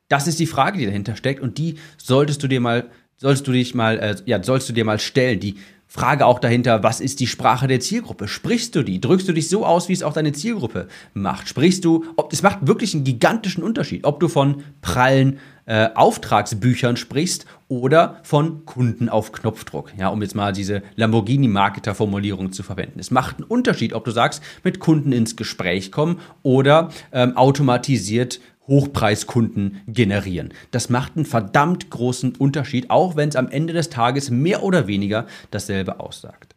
Das 0.09 0.27
ist 0.27 0.41
die 0.41 0.47
Frage, 0.47 0.79
die 0.79 0.87
dahinter 0.87 1.17
steckt 1.17 1.41
und 1.41 1.59
die 1.59 1.77
solltest 1.99 2.43
du 2.43 2.49
dir 2.49 2.61
mal, 2.61 2.91
solltest 3.17 3.47
du 3.47 3.53
dich 3.53 3.75
mal, 3.75 3.99
äh, 3.99 4.17
ja, 4.25 4.43
sollst 4.43 4.69
du 4.69 4.73
dir 4.73 4.85
mal 4.85 4.99
stellen. 4.99 5.41
Die 5.41 5.57
Frage 5.88 6.26
auch 6.26 6.40
dahinter, 6.40 6.83
was 6.83 7.00
ist 7.00 7.21
die 7.21 7.26
Sprache 7.26 7.69
der 7.69 7.81
Zielgruppe? 7.81 8.26
Sprichst 8.28 8.75
du 8.75 8.83
die? 8.83 9.00
Drückst 9.00 9.28
du 9.28 9.33
dich 9.33 9.49
so 9.49 9.64
aus, 9.64 9.88
wie 9.88 9.93
es 9.93 10.02
auch 10.02 10.12
deine 10.12 10.33
Zielgruppe 10.33 10.88
macht? 11.14 11.49
Sprichst 11.49 11.85
du, 11.85 12.05
ob 12.16 12.33
es 12.33 12.43
macht 12.43 12.66
wirklich 12.66 12.95
einen 12.95 13.05
gigantischen 13.05 13.62
Unterschied, 13.62 14.05
ob 14.05 14.19
du 14.21 14.28
von 14.28 14.64
prallen 14.83 15.38
äh, 15.66 15.88
Auftragsbüchern 15.95 16.97
sprichst 16.97 17.47
oder 17.69 18.21
von 18.23 18.64
Kunden 18.64 19.09
auf 19.09 19.33
Knopfdruck, 19.33 19.93
ja, 19.99 20.09
um 20.09 20.23
jetzt 20.23 20.35
mal 20.35 20.52
diese 20.52 20.83
Lamborghini-Marketer-Formulierung 20.97 22.52
zu 22.52 22.62
verwenden. 22.62 23.00
Es 23.00 23.11
macht 23.11 23.37
einen 23.37 23.45
Unterschied, 23.45 23.93
ob 23.93 24.05
du 24.05 24.11
sagst, 24.11 24.43
mit 24.64 24.78
Kunden 24.81 25.12
ins 25.12 25.37
Gespräch 25.37 25.90
kommen 25.93 26.21
oder 26.43 26.90
ähm, 27.12 27.37
automatisiert 27.37 28.40
Hochpreiskunden 28.69 29.81
generieren. 29.87 30.53
Das 30.71 30.91
macht 30.91 31.17
einen 31.17 31.25
verdammt 31.25 31.91
großen 31.91 32.35
Unterschied, 32.37 32.91
auch 32.91 33.17
wenn 33.17 33.29
es 33.29 33.37
am 33.37 33.49
Ende 33.49 33.73
des 33.73 33.91
Tages 33.91 34.31
mehr 34.31 34.63
oder 34.63 34.87
weniger 34.87 35.27
dasselbe 35.51 36.01
aussagt. 36.01 36.55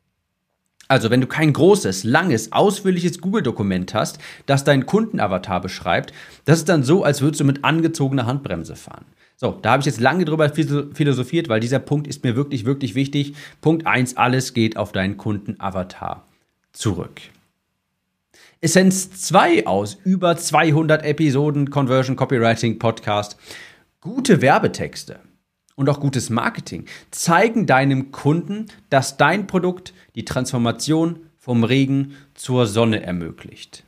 Also, 0.92 1.12
wenn 1.12 1.22
du 1.22 1.28
kein 1.28 1.54
großes, 1.54 2.04
langes, 2.04 2.52
ausführliches 2.52 3.22
Google-Dokument 3.22 3.94
hast, 3.94 4.18
das 4.48 4.64
deinen 4.64 4.88
Kundenavatar 4.88 5.62
beschreibt, 5.62 6.14
das 6.46 6.58
ist 6.58 6.70
dann 6.70 6.82
so, 6.82 7.04
als 7.04 7.22
würdest 7.22 7.42
du 7.42 7.46
mit 7.46 7.64
angezogener 7.64 8.26
Handbremse 8.26 8.76
fahren. 8.76 9.06
So, 9.36 9.52
da 9.62 9.72
habe 9.72 9.82
ich 9.82 9.86
jetzt 9.86 10.02
lange 10.02 10.26
drüber 10.26 10.50
philosophiert, 10.50 11.48
weil 11.48 11.60
dieser 11.60 11.80
Punkt 11.80 12.08
ist 12.08 12.24
mir 12.24 12.36
wirklich, 12.36 12.66
wirklich 12.66 12.96
wichtig. 12.96 13.36
Punkt 13.62 13.86
1, 13.86 14.18
alles 14.18 14.56
geht 14.56 14.78
auf 14.78 14.92
deinen 14.92 15.16
Kundenavatar 15.16 16.26
zurück. 16.74 17.22
Essenz 18.62 19.12
2 19.12 19.68
aus 19.68 19.98
über 20.04 20.36
200 20.36 21.06
Episoden 21.06 21.70
Conversion 21.70 22.18
Copywriting 22.18 22.78
Podcast. 22.78 23.38
Gute 24.02 24.42
Werbetexte 24.42 25.22
und 25.76 25.88
auch 25.88 26.02
gutes 26.02 26.30
Marketing 26.30 26.84
zeigen 27.10 27.68
deinem 27.68 28.12
Kunden, 28.12 28.66
dass 28.90 29.16
dein 29.16 29.48
Produkt 29.48 29.94
die 30.16 30.26
Transformation 30.26 31.20
vom 31.38 31.64
Regen 31.64 32.16
zur 32.34 32.68
Sonne 32.68 33.02
ermöglicht. 33.02 33.86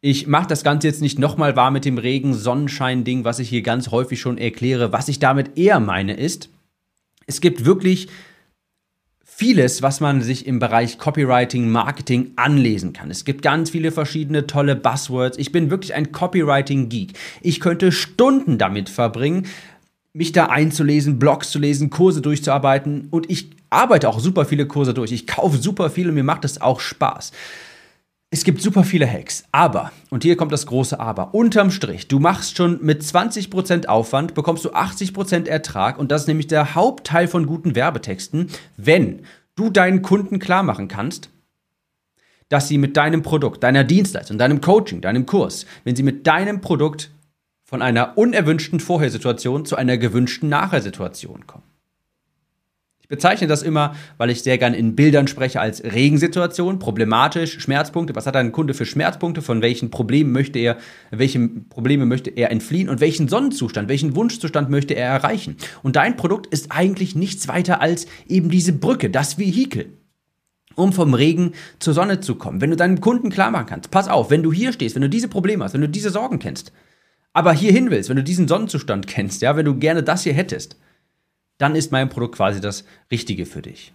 Ich 0.00 0.26
mache 0.26 0.48
das 0.48 0.64
Ganze 0.64 0.88
jetzt 0.88 1.02
nicht 1.02 1.20
nochmal 1.20 1.54
wahr 1.54 1.70
mit 1.70 1.84
dem 1.84 1.98
Regen-Sonnenschein-Ding, 1.98 3.22
was 3.22 3.38
ich 3.38 3.48
hier 3.48 3.62
ganz 3.62 3.92
häufig 3.92 4.20
schon 4.20 4.38
erkläre. 4.38 4.92
Was 4.92 5.06
ich 5.06 5.20
damit 5.20 5.56
eher 5.56 5.78
meine 5.78 6.14
ist, 6.14 6.48
es 7.28 7.40
gibt 7.40 7.64
wirklich 7.64 8.08
vieles, 9.40 9.80
was 9.80 10.00
man 10.00 10.20
sich 10.20 10.46
im 10.46 10.58
Bereich 10.58 10.98
Copywriting, 10.98 11.70
Marketing 11.70 12.32
anlesen 12.36 12.92
kann. 12.92 13.10
Es 13.10 13.24
gibt 13.24 13.40
ganz 13.40 13.70
viele 13.70 13.90
verschiedene 13.90 14.46
tolle 14.46 14.76
Buzzwords. 14.76 15.38
Ich 15.38 15.50
bin 15.50 15.70
wirklich 15.70 15.94
ein 15.94 16.12
Copywriting-Geek. 16.12 17.14
Ich 17.40 17.58
könnte 17.58 17.90
Stunden 17.90 18.58
damit 18.58 18.90
verbringen, 18.90 19.46
mich 20.12 20.32
da 20.32 20.48
einzulesen, 20.50 21.18
Blogs 21.18 21.48
zu 21.50 21.58
lesen, 21.58 21.88
Kurse 21.88 22.20
durchzuarbeiten 22.20 23.08
und 23.10 23.30
ich 23.30 23.48
arbeite 23.70 24.10
auch 24.10 24.20
super 24.20 24.44
viele 24.44 24.66
Kurse 24.66 24.92
durch. 24.92 25.10
Ich 25.10 25.26
kaufe 25.26 25.56
super 25.56 25.88
viel 25.88 26.10
und 26.10 26.16
mir 26.16 26.22
macht 26.22 26.44
es 26.44 26.60
auch 26.60 26.78
Spaß. 26.78 27.32
Es 28.32 28.44
gibt 28.44 28.62
super 28.62 28.84
viele 28.84 29.10
Hacks, 29.10 29.42
aber, 29.50 29.90
und 30.08 30.22
hier 30.22 30.36
kommt 30.36 30.52
das 30.52 30.66
große 30.66 31.00
Aber, 31.00 31.34
unterm 31.34 31.72
Strich, 31.72 32.06
du 32.06 32.20
machst 32.20 32.56
schon 32.56 32.78
mit 32.80 33.02
20% 33.02 33.86
Aufwand, 33.86 34.34
bekommst 34.34 34.64
du 34.64 34.70
80% 34.70 35.48
Ertrag 35.48 35.98
und 35.98 36.12
das 36.12 36.22
ist 36.22 36.28
nämlich 36.28 36.46
der 36.46 36.76
Hauptteil 36.76 37.26
von 37.26 37.46
guten 37.46 37.74
Werbetexten, 37.74 38.46
wenn 38.76 39.22
du 39.56 39.68
deinen 39.68 40.02
Kunden 40.02 40.38
klar 40.38 40.62
machen 40.62 40.86
kannst, 40.86 41.30
dass 42.48 42.68
sie 42.68 42.78
mit 42.78 42.96
deinem 42.96 43.22
Produkt, 43.22 43.64
deiner 43.64 43.82
Dienstleistung, 43.82 44.38
deinem 44.38 44.60
Coaching, 44.60 45.00
deinem 45.00 45.26
Kurs, 45.26 45.66
wenn 45.82 45.96
sie 45.96 46.04
mit 46.04 46.28
deinem 46.28 46.60
Produkt 46.60 47.10
von 47.64 47.82
einer 47.82 48.16
unerwünschten 48.16 48.78
Vorhersituation 48.78 49.64
zu 49.64 49.74
einer 49.74 49.98
gewünschten 49.98 50.48
Nachhersituation 50.48 51.48
kommen 51.48 51.69
bezeichne 53.10 53.46
das 53.46 53.62
immer, 53.62 53.94
weil 54.16 54.30
ich 54.30 54.42
sehr 54.42 54.56
gern 54.56 54.72
in 54.72 54.96
Bildern 54.96 55.28
spreche 55.28 55.60
als 55.60 55.84
Regensituation, 55.84 56.78
problematisch, 56.78 57.60
Schmerzpunkte. 57.60 58.16
Was 58.16 58.26
hat 58.26 58.36
ein 58.36 58.52
Kunde 58.52 58.72
für 58.72 58.86
Schmerzpunkte? 58.86 59.42
Von 59.42 59.60
welchen 59.60 59.90
Problemen 59.90 60.32
möchte 60.32 60.58
er, 60.58 60.78
welche 61.10 61.40
Probleme 61.68 62.06
möchte 62.06 62.30
er 62.30 62.50
entfliehen 62.50 62.88
und 62.88 63.00
welchen 63.00 63.28
Sonnenzustand, 63.28 63.90
welchen 63.90 64.16
Wunschzustand 64.16 64.70
möchte 64.70 64.94
er 64.94 65.08
erreichen? 65.08 65.56
Und 65.82 65.96
dein 65.96 66.16
Produkt 66.16 66.46
ist 66.46 66.72
eigentlich 66.72 67.14
nichts 67.14 67.48
weiter 67.48 67.82
als 67.82 68.06
eben 68.26 68.48
diese 68.48 68.72
Brücke, 68.72 69.10
das 69.10 69.38
Vehikel 69.38 69.92
um 70.76 70.92
vom 70.92 71.12
Regen 71.12 71.52
zur 71.78 71.92
Sonne 71.92 72.20
zu 72.20 72.36
kommen. 72.36 72.60
Wenn 72.60 72.70
du 72.70 72.76
deinem 72.76 73.00
Kunden 73.00 73.28
klar 73.28 73.50
machen 73.50 73.66
kannst, 73.66 73.90
pass 73.90 74.08
auf, 74.08 74.30
wenn 74.30 74.42
du 74.42 74.52
hier 74.52 74.72
stehst, 74.72 74.94
wenn 74.94 75.02
du 75.02 75.10
diese 75.10 75.28
Probleme 75.28 75.64
hast, 75.64 75.74
wenn 75.74 75.80
du 75.82 75.88
diese 75.88 76.10
Sorgen 76.10 76.38
kennst, 76.38 76.72
aber 77.32 77.52
hier 77.52 77.72
hin 77.72 77.90
willst, 77.90 78.08
wenn 78.08 78.16
du 78.16 78.24
diesen 78.24 78.48
Sonnenzustand 78.48 79.06
kennst, 79.06 79.42
ja, 79.42 79.56
wenn 79.56 79.66
du 79.66 79.74
gerne 79.74 80.02
das 80.02 80.22
hier 80.22 80.32
hättest, 80.32 80.76
dann 81.60 81.76
ist 81.76 81.92
mein 81.92 82.08
Produkt 82.08 82.36
quasi 82.36 82.60
das 82.60 82.84
Richtige 83.10 83.46
für 83.46 83.62
dich. 83.62 83.92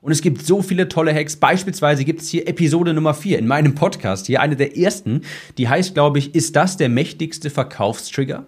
Und 0.00 0.12
es 0.12 0.22
gibt 0.22 0.46
so 0.46 0.62
viele 0.62 0.88
tolle 0.88 1.14
Hacks. 1.14 1.36
Beispielsweise 1.36 2.04
gibt 2.04 2.22
es 2.22 2.28
hier 2.30 2.48
Episode 2.48 2.94
Nummer 2.94 3.12
4 3.12 3.38
in 3.38 3.46
meinem 3.46 3.74
Podcast, 3.74 4.26
hier 4.26 4.40
eine 4.40 4.56
der 4.56 4.76
ersten, 4.76 5.22
die 5.58 5.68
heißt, 5.68 5.92
glaube 5.94 6.18
ich, 6.18 6.34
ist 6.34 6.56
das 6.56 6.76
der 6.76 6.88
mächtigste 6.88 7.50
Verkaufstrigger? 7.50 8.46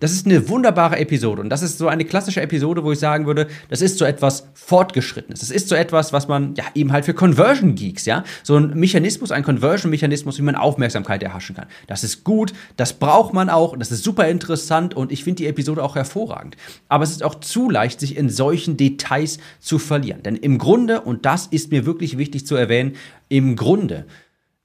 Das 0.00 0.12
ist 0.12 0.26
eine 0.26 0.48
wunderbare 0.48 0.98
Episode 0.98 1.42
und 1.42 1.48
das 1.48 1.62
ist 1.62 1.78
so 1.78 1.88
eine 1.88 2.04
klassische 2.04 2.40
Episode, 2.40 2.84
wo 2.84 2.92
ich 2.92 2.98
sagen 2.98 3.26
würde, 3.26 3.48
das 3.68 3.80
ist 3.80 3.98
so 3.98 4.04
etwas 4.04 4.48
Fortgeschrittenes. 4.54 5.40
Das 5.40 5.50
ist 5.50 5.68
so 5.68 5.74
etwas, 5.74 6.12
was 6.12 6.28
man 6.28 6.54
ja 6.54 6.64
eben 6.74 6.92
halt 6.92 7.04
für 7.04 7.14
Conversion 7.14 7.74
Geeks, 7.74 8.04
ja, 8.04 8.24
so 8.42 8.56
ein 8.56 8.78
Mechanismus, 8.78 9.32
ein 9.32 9.42
Conversion-Mechanismus, 9.42 10.38
wie 10.38 10.42
man 10.42 10.54
Aufmerksamkeit 10.54 11.22
erhaschen 11.22 11.56
kann. 11.56 11.66
Das 11.86 12.04
ist 12.04 12.24
gut, 12.24 12.52
das 12.76 12.92
braucht 12.92 13.34
man 13.34 13.50
auch, 13.50 13.76
das 13.76 13.90
ist 13.90 14.04
super 14.04 14.28
interessant 14.28 14.94
und 14.94 15.12
ich 15.12 15.24
finde 15.24 15.42
die 15.42 15.46
Episode 15.46 15.82
auch 15.82 15.96
hervorragend. 15.96 16.56
Aber 16.88 17.04
es 17.04 17.10
ist 17.10 17.22
auch 17.22 17.36
zu 17.36 17.70
leicht, 17.70 18.00
sich 18.00 18.16
in 18.16 18.30
solchen 18.30 18.76
Details 18.76 19.38
zu 19.60 19.78
verlieren. 19.78 20.22
Denn 20.22 20.36
im 20.36 20.58
Grunde, 20.58 21.00
und 21.00 21.24
das 21.26 21.46
ist 21.46 21.70
mir 21.70 21.86
wirklich 21.86 22.18
wichtig 22.18 22.46
zu 22.46 22.56
erwähnen, 22.56 22.96
im 23.28 23.56
Grunde 23.56 24.06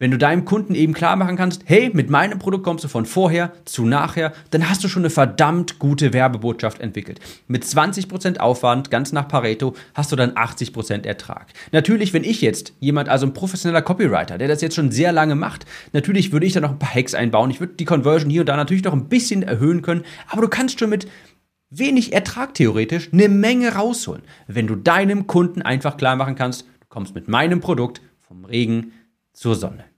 wenn 0.03 0.11
du 0.11 0.17
deinem 0.17 0.43
Kunden 0.43 0.75
eben 0.75 0.91
klar 0.91 1.15
machen 1.15 1.37
kannst, 1.37 1.61
hey, 1.63 1.89
mit 1.93 2.09
meinem 2.09 2.37
Produkt 2.37 2.65
kommst 2.65 2.83
du 2.83 2.89
von 2.89 3.05
vorher 3.05 3.53
zu 3.63 3.85
nachher, 3.85 4.33
dann 4.49 4.69
hast 4.69 4.83
du 4.83 4.89
schon 4.89 5.03
eine 5.03 5.09
verdammt 5.09 5.79
gute 5.79 6.11
Werbebotschaft 6.11 6.81
entwickelt. 6.81 7.21
Mit 7.47 7.63
20% 7.63 8.39
Aufwand, 8.39 8.91
ganz 8.91 9.13
nach 9.13 9.29
Pareto, 9.29 9.75
hast 9.93 10.11
du 10.11 10.17
dann 10.17 10.31
80% 10.31 11.05
Ertrag. 11.05 11.53
Natürlich, 11.71 12.11
wenn 12.11 12.25
ich 12.25 12.41
jetzt 12.41 12.73
jemand, 12.81 13.07
also 13.07 13.25
ein 13.25 13.33
professioneller 13.33 13.81
Copywriter, 13.81 14.37
der 14.37 14.49
das 14.49 14.59
jetzt 14.59 14.75
schon 14.75 14.91
sehr 14.91 15.13
lange 15.13 15.35
macht, 15.35 15.65
natürlich 15.93 16.33
würde 16.33 16.47
ich 16.47 16.51
da 16.51 16.59
noch 16.59 16.71
ein 16.71 16.79
paar 16.79 16.93
Hacks 16.93 17.13
einbauen. 17.13 17.49
Ich 17.49 17.61
würde 17.61 17.75
die 17.75 17.85
Conversion 17.85 18.29
hier 18.29 18.41
und 18.41 18.49
da 18.49 18.57
natürlich 18.57 18.83
noch 18.83 18.91
ein 18.91 19.07
bisschen 19.07 19.41
erhöhen 19.41 19.83
können, 19.83 20.03
aber 20.27 20.41
du 20.41 20.49
kannst 20.49 20.81
schon 20.81 20.89
mit 20.89 21.07
wenig 21.69 22.11
Ertrag 22.11 22.55
theoretisch 22.55 23.07
eine 23.13 23.29
Menge 23.29 23.75
rausholen, 23.75 24.23
wenn 24.47 24.67
du 24.67 24.75
deinem 24.75 25.27
Kunden 25.27 25.61
einfach 25.61 25.95
klar 25.95 26.17
machen 26.17 26.35
kannst, 26.35 26.63
du 26.63 26.87
kommst 26.89 27.15
mit 27.15 27.29
meinem 27.29 27.61
Produkt 27.61 28.01
vom 28.19 28.43
Regen 28.43 28.91
zur 29.31 29.55
Sonne. 29.55 29.92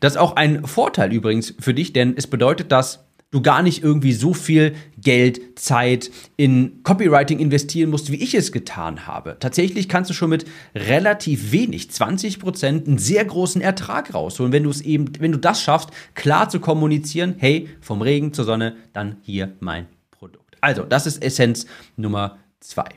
Das 0.00 0.14
ist 0.14 0.18
auch 0.18 0.36
ein 0.36 0.66
Vorteil 0.66 1.12
übrigens 1.12 1.54
für 1.58 1.74
dich, 1.74 1.92
denn 1.92 2.14
es 2.16 2.26
bedeutet, 2.26 2.72
dass 2.72 3.04
du 3.32 3.40
gar 3.40 3.62
nicht 3.62 3.82
irgendwie 3.82 4.12
so 4.12 4.34
viel 4.34 4.74
Geld, 4.98 5.58
Zeit 5.58 6.10
in 6.36 6.82
Copywriting 6.82 7.38
investieren 7.38 7.90
musst, 7.90 8.12
wie 8.12 8.22
ich 8.22 8.34
es 8.34 8.52
getan 8.52 9.06
habe. 9.06 9.36
Tatsächlich 9.40 9.88
kannst 9.88 10.10
du 10.10 10.14
schon 10.14 10.30
mit 10.30 10.44
relativ 10.74 11.50
wenig, 11.50 11.90
20 11.90 12.38
Prozent, 12.38 12.86
einen 12.86 12.98
sehr 12.98 13.24
großen 13.24 13.60
Ertrag 13.60 14.14
rausholen, 14.14 14.52
wenn 14.52 14.64
du 14.64 14.70
es 14.70 14.82
eben, 14.82 15.10
wenn 15.18 15.32
du 15.32 15.38
das 15.38 15.62
schaffst, 15.62 15.90
klar 16.14 16.50
zu 16.50 16.60
kommunizieren, 16.60 17.34
hey, 17.38 17.68
vom 17.80 18.02
Regen 18.02 18.34
zur 18.34 18.44
Sonne, 18.44 18.76
dann 18.92 19.16
hier 19.22 19.52
mein 19.60 19.86
Produkt. 20.10 20.56
Also, 20.60 20.82
das 20.82 21.06
ist 21.06 21.22
Essenz 21.24 21.66
Nummer 21.96 22.38
zwei. 22.60 22.88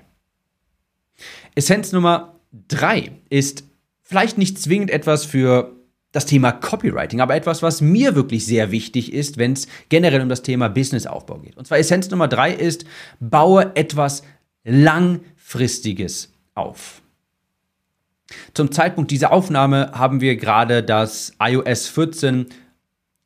Essenz 1.56 1.94
Nummer 1.94 2.36
3 2.68 3.12
ist 3.30 3.64
vielleicht 4.02 4.38
nicht 4.38 4.60
zwingend 4.60 4.92
etwas 4.92 5.26
für 5.26 5.75
das 6.16 6.26
Thema 6.26 6.54
Copywriting, 6.54 7.20
aber 7.20 7.36
etwas, 7.36 7.62
was 7.62 7.82
mir 7.82 8.16
wirklich 8.16 8.46
sehr 8.46 8.72
wichtig 8.72 9.12
ist, 9.12 9.38
wenn 9.38 9.54
es 9.54 9.68
generell 9.90 10.22
um 10.22 10.30
das 10.30 10.44
Thema 10.44 10.70
Businessaufbau 10.70 11.40
geht. 11.40 11.58
Und 11.58 11.68
zwar 11.68 11.78
Essenz 11.78 12.10
Nummer 12.10 12.28
3 12.28 12.54
ist, 12.54 12.86
baue 13.20 13.76
etwas 13.76 14.24
Langfristiges 14.64 16.32
auf. 16.54 17.02
Zum 18.54 18.72
Zeitpunkt 18.72 19.12
dieser 19.12 19.32
Aufnahme 19.32 19.92
haben 19.94 20.22
wir 20.22 20.38
gerade 20.38 20.84
das 20.84 21.34
iOS 21.40 21.88
14 21.90 22.48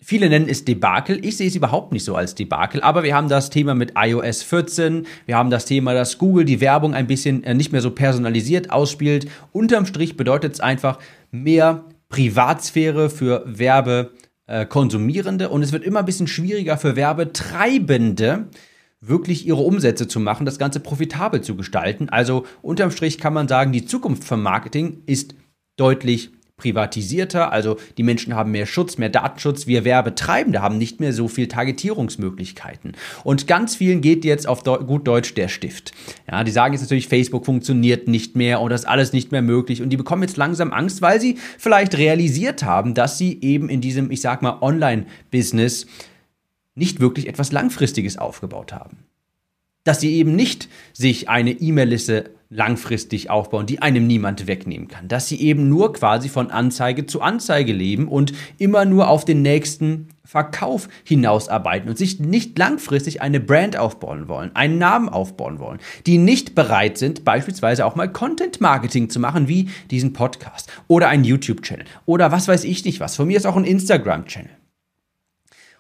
Viele 0.02 0.30
nennen 0.30 0.48
es 0.48 0.64
Debakel. 0.64 1.24
Ich 1.26 1.36
sehe 1.36 1.50
es 1.50 1.56
überhaupt 1.56 1.92
nicht 1.92 2.06
so 2.06 2.16
als 2.16 2.34
Debakel, 2.34 2.82
aber 2.82 3.04
wir 3.04 3.14
haben 3.14 3.28
das 3.28 3.50
Thema 3.50 3.76
mit 3.76 3.94
iOS 3.98 4.44
14. 4.44 5.06
Wir 5.26 5.38
haben 5.38 5.50
das 5.50 5.66
Thema, 5.66 5.94
dass 5.94 6.18
Google 6.18 6.46
die 6.46 6.62
Werbung 6.62 6.96
ein 6.96 7.06
bisschen 7.06 7.44
äh, 7.44 7.54
nicht 7.54 7.74
mehr 7.74 7.82
so 7.82 7.92
personalisiert 7.92 8.72
ausspielt. 8.72 9.30
Unterm 9.52 9.86
Strich 9.86 10.16
bedeutet 10.16 10.54
es 10.54 10.62
einfach 10.62 11.00
mehr 11.32 11.84
Privatsphäre 12.10 13.10
für 13.10 13.44
Werbekonsumierende 13.46 15.46
äh, 15.46 15.48
und 15.48 15.64
es 15.64 15.72
wird 15.72 15.84
immer 15.84 16.00
ein 16.00 16.06
bisschen 16.06 16.28
schwieriger 16.28 16.78
für 16.78 16.96
Werbetreibende, 16.96 18.48
wirklich 19.00 19.48
ihre 19.48 19.62
Umsätze 19.62 20.08
zu 20.08 20.20
machen, 20.20 20.46
das 20.46 20.60
Ganze 20.60 20.80
profitabel 20.80 21.42
zu 21.42 21.56
gestalten. 21.56 22.10
Also 22.10 22.46
unterm 22.62 22.92
Strich 22.92 23.18
kann 23.18 23.34
man 23.34 23.48
sagen, 23.48 23.72
die 23.72 23.86
Zukunft 23.86 24.24
vom 24.24 24.42
Marketing 24.42 25.04
ist 25.06 25.36
deutlich 25.78 26.32
privatisierter, 26.60 27.52
also 27.52 27.78
die 27.98 28.04
Menschen 28.04 28.36
haben 28.36 28.52
mehr 28.52 28.68
Schutz, 28.68 28.98
mehr 28.98 29.10
Datenschutz, 29.10 29.66
wir 29.66 29.84
Werbetreibende 29.86 30.62
haben 30.62 30.78
nicht 30.78 31.00
mehr 31.00 31.14
so 31.14 31.28
viel 31.28 31.48
Targetierungsmöglichkeiten. 31.48 32.94
Und 33.24 33.48
ganz 33.48 33.76
vielen 33.76 34.02
geht 34.02 34.26
jetzt 34.26 34.48
auf 34.48 34.62
Deu 34.62 34.78
gut 34.78 35.08
Deutsch 35.08 35.34
der 35.34 35.48
Stift. 35.48 35.92
Ja, 36.30 36.44
die 36.44 36.52
sagen 36.52 36.74
jetzt 36.74 36.82
natürlich, 36.82 37.08
Facebook 37.08 37.46
funktioniert 37.46 38.08
nicht 38.08 38.36
mehr 38.36 38.62
und 38.62 38.70
das 38.70 38.82
ist 38.82 38.88
alles 38.88 39.14
nicht 39.14 39.32
mehr 39.32 39.42
möglich 39.42 39.82
und 39.82 39.90
die 39.90 39.98
bekommen 39.98 40.22
jetzt 40.22 40.38
langsam 40.38 40.72
Angst, 40.72 41.02
weil 41.02 41.20
sie 41.20 41.38
vielleicht 41.58 41.98
realisiert 41.98 42.64
haben, 42.64 42.94
dass 42.94 43.18
sie 43.18 43.40
eben 43.42 43.70
in 43.70 43.82
diesem, 43.82 44.12
ich 44.12 44.22
sag 44.22 44.42
mal, 44.42 44.60
Online-Business 44.62 45.88
nicht 46.76 47.00
wirklich 47.00 47.28
etwas 47.28 47.52
Langfristiges 47.52 48.18
aufgebaut 48.18 48.74
haben 48.74 49.10
dass 49.84 50.02
sie 50.02 50.14
eben 50.16 50.36
nicht 50.36 50.70
sich 50.94 51.30
eine 51.30 51.52
E-Mail-Liste 51.52 52.32
langfristig 52.50 53.30
aufbauen, 53.30 53.68
die 53.68 53.82
einem 53.82 54.08
niemand 54.08 54.48
wegnehmen 54.48 54.88
kann. 54.88 55.08
Dass 55.08 55.28
sie 55.28 55.40
eben 55.40 55.70
nur 55.70 55.94
quasi 55.94 56.30
von 56.30 56.50
Anzeige 56.50 57.06
zu 57.06 57.22
Anzeige 57.22 57.74
leben 57.74 58.08
und 58.08 58.34
immer 58.58 58.86
nur 58.86 59.08
auf 59.08 59.24
den 59.24 59.44
nächsten 59.44 60.08
Verkauf 60.26 60.90
hinausarbeiten 61.04 61.90
und 61.90 61.98
sich 61.98 62.20
nicht 62.20 62.58
langfristig 62.58 63.22
eine 63.22 63.40
Brand 63.40 63.78
aufbauen 63.78 64.28
wollen, 64.28 64.56
einen 64.56 64.80
Namen 64.80 65.10
aufbauen 65.10 65.60
wollen, 65.60 65.80
die 66.08 66.18
nicht 66.18 66.56
bereit 66.56 66.98
sind, 66.98 67.24
beispielsweise 67.24 67.86
auch 67.86 67.96
mal 67.96 68.12
Content 68.12 68.62
Marketing 68.62 69.10
zu 69.10 69.20
machen, 69.20 69.48
wie 69.48 69.70
diesen 69.92 70.14
Podcast 70.14 70.72
oder 70.88 71.08
einen 71.08 71.24
YouTube-Channel 71.24 71.86
oder 72.06 72.32
was 72.32 72.48
weiß 72.48 72.64
ich 72.64 72.84
nicht 72.84 73.00
was. 73.00 73.16
Von 73.16 73.28
mir 73.28 73.38
ist 73.38 73.46
auch 73.46 73.58
ein 73.58 73.66
Instagram-Channel. 73.66 74.59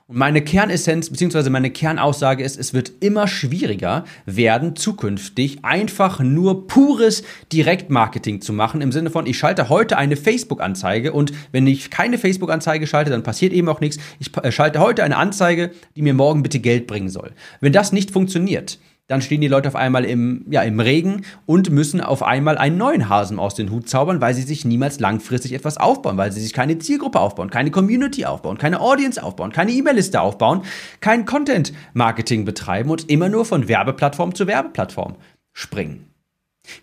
Und 0.09 0.17
meine 0.17 0.41
Kernessenz 0.41 1.11
bzw. 1.11 1.51
meine 1.51 1.69
Kernaussage 1.69 2.43
ist, 2.43 2.57
es 2.57 2.73
wird 2.73 2.93
immer 2.99 3.27
schwieriger 3.27 4.05
werden, 4.25 4.75
zukünftig 4.75 5.63
einfach 5.63 6.19
nur 6.19 6.65
pures 6.65 7.21
Direktmarketing 7.53 8.41
zu 8.41 8.51
machen, 8.51 8.81
im 8.81 8.91
Sinne 8.91 9.11
von, 9.11 9.27
ich 9.27 9.37
schalte 9.37 9.69
heute 9.69 9.99
eine 9.99 10.15
Facebook-Anzeige 10.15 11.13
und 11.13 11.31
wenn 11.51 11.67
ich 11.67 11.91
keine 11.91 12.17
Facebook-Anzeige 12.17 12.87
schalte, 12.87 13.11
dann 13.11 13.21
passiert 13.21 13.53
eben 13.53 13.69
auch 13.69 13.81
nichts. 13.81 13.99
Ich 14.17 14.35
äh, 14.35 14.51
schalte 14.51 14.79
heute 14.79 15.03
eine 15.03 15.15
Anzeige, 15.15 15.69
die 15.95 16.01
mir 16.01 16.15
morgen 16.15 16.41
bitte 16.41 16.57
Geld 16.57 16.87
bringen 16.87 17.09
soll. 17.09 17.33
Wenn 17.61 17.71
das 17.71 17.91
nicht 17.91 18.09
funktioniert, 18.09 18.79
dann 19.09 19.23
stehen 19.23 19.41
die 19.41 19.47
Leute 19.47 19.67
auf 19.67 19.75
einmal 19.75 20.05
im, 20.05 20.45
ja, 20.51 20.61
im 20.61 20.79
Regen 20.79 21.23
und 21.47 21.71
müssen 21.71 21.99
auf 21.99 22.21
einmal 22.21 22.59
einen 22.59 22.77
neuen 22.77 23.09
Hasen 23.09 23.39
aus 23.39 23.55
den 23.55 23.71
Hut 23.71 23.89
zaubern, 23.89 24.21
weil 24.21 24.35
sie 24.35 24.43
sich 24.43 24.65
niemals 24.65 24.99
langfristig 24.99 25.53
etwas 25.53 25.77
aufbauen, 25.77 26.15
weil 26.15 26.31
sie 26.31 26.41
sich 26.41 26.53
keine 26.53 26.77
Zielgruppe 26.77 27.19
aufbauen, 27.19 27.49
keine 27.49 27.71
Community 27.71 28.25
aufbauen, 28.25 28.59
keine 28.59 28.79
Audience 28.79 29.21
aufbauen, 29.21 29.51
keine 29.51 29.71
E-Mail-Liste 29.71 30.21
aufbauen, 30.21 30.61
kein 31.01 31.25
Content-Marketing 31.25 32.45
betreiben 32.45 32.91
und 32.91 33.09
immer 33.09 33.29
nur 33.29 33.45
von 33.45 33.67
Werbeplattform 33.67 34.35
zu 34.35 34.45
Werbeplattform 34.45 35.15
springen. 35.53 36.05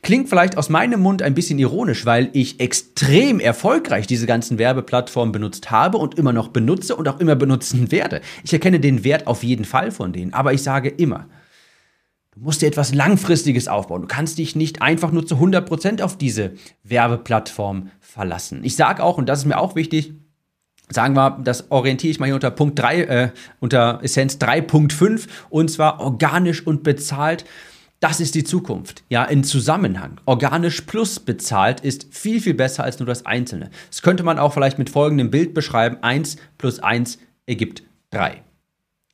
Klingt 0.02 0.28
vielleicht 0.28 0.58
aus 0.58 0.68
meinem 0.68 1.00
Mund 1.00 1.22
ein 1.22 1.34
bisschen 1.34 1.60
ironisch, 1.60 2.06
weil 2.06 2.30
ich 2.32 2.58
extrem 2.58 3.38
erfolgreich 3.38 4.08
diese 4.08 4.26
ganzen 4.26 4.58
Werbeplattformen 4.58 5.30
benutzt 5.30 5.70
habe 5.70 5.98
und 5.98 6.18
immer 6.18 6.32
noch 6.32 6.48
benutze 6.48 6.96
und 6.96 7.06
auch 7.06 7.20
immer 7.20 7.36
benutzen 7.36 7.92
werde. 7.92 8.20
Ich 8.42 8.52
erkenne 8.52 8.80
den 8.80 9.04
Wert 9.04 9.28
auf 9.28 9.44
jeden 9.44 9.64
Fall 9.64 9.92
von 9.92 10.12
denen, 10.12 10.32
aber 10.32 10.52
ich 10.52 10.64
sage 10.64 10.88
immer, 10.88 11.26
Du 12.36 12.42
musst 12.42 12.60
dir 12.60 12.66
etwas 12.66 12.92
Langfristiges 12.92 13.66
aufbauen. 13.66 14.02
Du 14.02 14.08
kannst 14.08 14.36
dich 14.36 14.54
nicht 14.54 14.82
einfach 14.82 15.10
nur 15.10 15.26
zu 15.26 15.36
100% 15.36 16.02
auf 16.02 16.18
diese 16.18 16.52
Werbeplattform 16.82 17.90
verlassen. 17.98 18.60
Ich 18.62 18.76
sage 18.76 19.02
auch, 19.02 19.16
und 19.16 19.26
das 19.26 19.40
ist 19.40 19.44
mir 19.46 19.58
auch 19.58 19.74
wichtig, 19.74 20.12
sagen 20.90 21.16
wir, 21.16 21.40
das 21.42 21.70
orientiere 21.70 22.10
ich 22.10 22.20
mal 22.20 22.26
hier 22.26 22.34
unter 22.34 22.50
Punkt 22.50 22.78
3, 22.78 23.00
äh, 23.04 23.30
unter 23.60 24.00
Essenz 24.02 24.36
3.5, 24.36 25.28
und 25.48 25.70
zwar 25.70 25.98
organisch 26.00 26.66
und 26.66 26.82
bezahlt. 26.82 27.46
Das 28.00 28.20
ist 28.20 28.34
die 28.34 28.44
Zukunft. 28.44 29.02
Ja, 29.08 29.24
in 29.24 29.42
Zusammenhang. 29.42 30.20
Organisch 30.26 30.82
plus 30.82 31.18
bezahlt 31.18 31.80
ist 31.80 32.08
viel, 32.10 32.42
viel 32.42 32.52
besser 32.52 32.84
als 32.84 32.98
nur 32.98 33.06
das 33.06 33.24
Einzelne. 33.24 33.70
Das 33.88 34.02
könnte 34.02 34.24
man 34.24 34.38
auch 34.38 34.52
vielleicht 34.52 34.76
mit 34.78 34.90
folgendem 34.90 35.30
Bild 35.30 35.54
beschreiben. 35.54 36.02
1 36.02 36.36
plus 36.58 36.80
1 36.80 37.18
ergibt 37.46 37.82
3. 38.10 38.42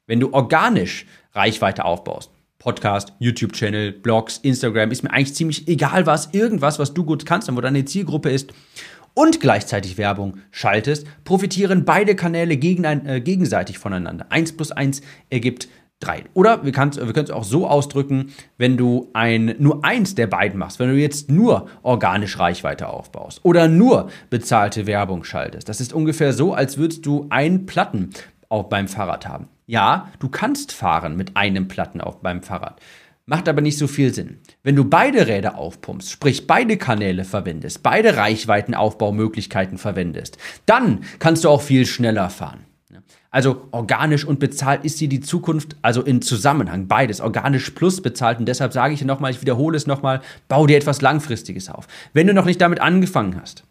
Wenn 0.08 0.18
du 0.18 0.32
organisch 0.32 1.06
Reichweite 1.32 1.84
aufbaust, 1.84 2.32
Podcast, 2.62 3.12
YouTube-Channel, 3.18 3.90
Blogs, 3.90 4.38
Instagram, 4.38 4.92
ist 4.92 5.02
mir 5.02 5.10
eigentlich 5.10 5.34
ziemlich 5.34 5.66
egal 5.66 6.06
was, 6.06 6.28
irgendwas, 6.32 6.78
was 6.78 6.94
du 6.94 7.04
gut 7.04 7.26
kannst 7.26 7.48
und 7.48 7.56
wo 7.56 7.60
deine 7.60 7.84
Zielgruppe 7.84 8.30
ist 8.30 8.52
und 9.14 9.40
gleichzeitig 9.40 9.98
Werbung 9.98 10.38
schaltest, 10.52 11.06
profitieren 11.24 11.84
beide 11.84 12.14
Kanäle 12.14 12.56
gegen 12.56 12.86
ein, 12.86 13.04
äh, 13.04 13.20
gegenseitig 13.20 13.78
voneinander. 13.78 14.26
1 14.30 14.56
plus 14.56 14.70
1 14.70 15.02
ergibt 15.28 15.68
3. 15.98 16.24
Oder 16.34 16.64
wir, 16.64 16.66
wir 16.66 16.72
können 16.72 17.24
es 17.24 17.30
auch 17.30 17.44
so 17.44 17.66
ausdrücken, 17.66 18.32
wenn 18.58 18.76
du 18.76 19.10
ein, 19.12 19.56
nur 19.58 19.84
eins 19.84 20.14
der 20.14 20.28
beiden 20.28 20.58
machst, 20.58 20.78
wenn 20.78 20.88
du 20.88 20.96
jetzt 20.96 21.32
nur 21.32 21.68
organisch 21.82 22.38
Reichweite 22.38 22.88
aufbaust 22.88 23.40
oder 23.44 23.66
nur 23.66 24.08
bezahlte 24.30 24.86
Werbung 24.86 25.24
schaltest. 25.24 25.68
Das 25.68 25.80
ist 25.80 25.92
ungefähr 25.92 26.32
so, 26.32 26.54
als 26.54 26.78
würdest 26.78 27.04
du 27.06 27.26
einen 27.30 27.66
Platten 27.66 28.10
auch 28.48 28.64
beim 28.64 28.86
Fahrrad 28.86 29.26
haben. 29.26 29.48
Ja, 29.72 30.10
du 30.18 30.28
kannst 30.28 30.70
fahren 30.72 31.16
mit 31.16 31.34
einem 31.34 31.66
Platten 31.66 32.02
auf 32.02 32.20
beim 32.20 32.42
Fahrrad. 32.42 32.78
Macht 33.24 33.48
aber 33.48 33.62
nicht 33.62 33.78
so 33.78 33.86
viel 33.86 34.12
Sinn. 34.12 34.40
Wenn 34.62 34.76
du 34.76 34.84
beide 34.84 35.26
Räder 35.28 35.56
aufpumpst, 35.56 36.10
sprich 36.10 36.46
beide 36.46 36.76
Kanäle 36.76 37.24
verwendest, 37.24 37.82
beide 37.82 38.18
Reichweitenaufbaumöglichkeiten 38.18 39.78
verwendest, 39.78 40.36
dann 40.66 41.00
kannst 41.20 41.44
du 41.44 41.48
auch 41.48 41.62
viel 41.62 41.86
schneller 41.86 42.28
fahren. 42.28 42.66
Also 43.30 43.66
organisch 43.70 44.26
und 44.26 44.40
bezahlt 44.40 44.84
ist 44.84 44.98
hier 44.98 45.08
die 45.08 45.20
Zukunft, 45.20 45.76
also 45.80 46.02
in 46.02 46.20
Zusammenhang, 46.20 46.86
beides, 46.86 47.22
organisch 47.22 47.70
plus 47.70 48.02
bezahlt. 48.02 48.40
Und 48.40 48.44
deshalb 48.44 48.74
sage 48.74 48.92
ich 48.92 49.02
nochmal, 49.06 49.30
ich 49.30 49.40
wiederhole 49.40 49.78
es 49.78 49.86
nochmal, 49.86 50.20
bau 50.48 50.66
dir 50.66 50.76
etwas 50.76 51.00
Langfristiges 51.00 51.70
auf. 51.70 51.88
Wenn 52.12 52.26
du 52.26 52.34
noch 52.34 52.44
nicht 52.44 52.60
damit 52.60 52.82
angefangen 52.82 53.40
hast, 53.40 53.64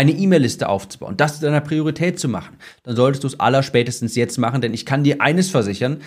eine 0.00 0.12
E-Mail-Liste 0.12 0.66
aufzubauen, 0.66 1.18
das 1.18 1.34
zu 1.34 1.42
deiner 1.42 1.60
Priorität 1.60 2.18
zu 2.18 2.26
machen, 2.26 2.56
dann 2.84 2.96
solltest 2.96 3.22
du 3.22 3.26
es 3.26 3.38
allerspätestens 3.38 4.16
jetzt 4.16 4.38
machen, 4.38 4.62
denn 4.62 4.72
ich 4.72 4.86
kann 4.86 5.04
dir 5.04 5.20
eines 5.20 5.50
versichern, 5.50 6.00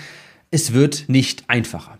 es 0.50 0.74
wird 0.74 1.06
nicht 1.10 1.44
einfacher. 1.48 2.00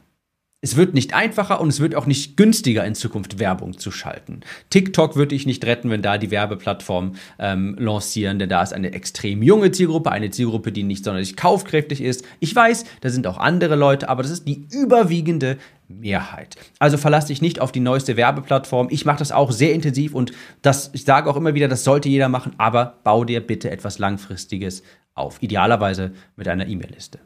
Es 0.64 0.78
wird 0.78 0.94
nicht 0.94 1.14
einfacher 1.14 1.60
und 1.60 1.68
es 1.68 1.82
wird 1.82 1.94
auch 1.94 2.06
nicht 2.06 2.38
günstiger 2.38 2.86
in 2.86 2.96
Zukunft 2.96 3.38
Werbung 3.38 3.78
zu 3.78 3.92
schalten. 3.92 4.40
TikTok 4.70 5.18
würde 5.18 5.36
ich 5.36 5.46
nicht 5.46 5.66
retten, 5.66 5.90
wenn 5.90 6.02
da 6.02 6.18
die 6.18 6.32
Werbeplattform 6.32 7.16
ähm, 7.38 7.76
lancieren, 7.78 8.40
denn 8.40 8.48
da 8.48 8.64
ist 8.64 8.72
eine 8.72 8.94
extrem 8.94 9.44
junge 9.44 9.72
Zielgruppe, 9.72 10.10
eine 10.10 10.32
Zielgruppe, 10.32 10.72
die 10.72 10.84
nicht 10.84 11.04
sonderlich 11.04 11.36
kaufkräftig 11.36 12.00
ist. 12.00 12.24
Ich 12.40 12.56
weiß, 12.56 12.86
da 13.02 13.10
sind 13.10 13.28
auch 13.28 13.40
andere 13.40 13.76
Leute, 13.76 14.08
aber 14.08 14.24
das 14.24 14.32
ist 14.32 14.48
die 14.48 14.66
überwiegende 14.72 15.58
Mehrheit. 15.90 16.56
Also 16.80 16.96
verlass 16.96 17.26
dich 17.26 17.42
nicht 17.42 17.60
auf 17.60 17.74
die 17.74 17.82
neueste 17.82 18.16
Werbeplattform. 18.16 18.88
Ich 18.90 19.04
mache 19.04 19.20
das 19.20 19.34
auch 19.34 19.52
sehr 19.52 19.74
intensiv 19.74 20.16
und 20.16 20.32
das, 20.62 20.92
ich 20.94 21.04
sage 21.04 21.30
auch 21.30 21.36
immer 21.36 21.56
wieder, 21.56 21.68
das 21.68 21.84
sollte 21.84 22.08
jeder 22.08 22.30
machen, 22.30 22.54
aber 22.58 23.00
bau 23.04 23.26
dir 23.26 23.46
bitte 23.46 23.70
etwas 23.70 24.00
Langfristiges 24.00 24.82
auf. 25.14 25.44
Idealerweise 25.44 26.14
mit 26.38 26.48
einer 26.48 26.68
E-Mail-Liste. 26.68 27.20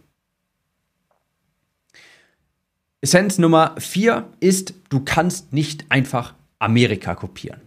Essenz 3.01 3.37
Nummer 3.37 3.75
vier 3.77 4.27
ist, 4.39 4.73
du 4.89 5.01
kannst 5.01 5.53
nicht 5.53 5.85
einfach 5.89 6.33
Amerika 6.59 7.15
kopieren. 7.15 7.61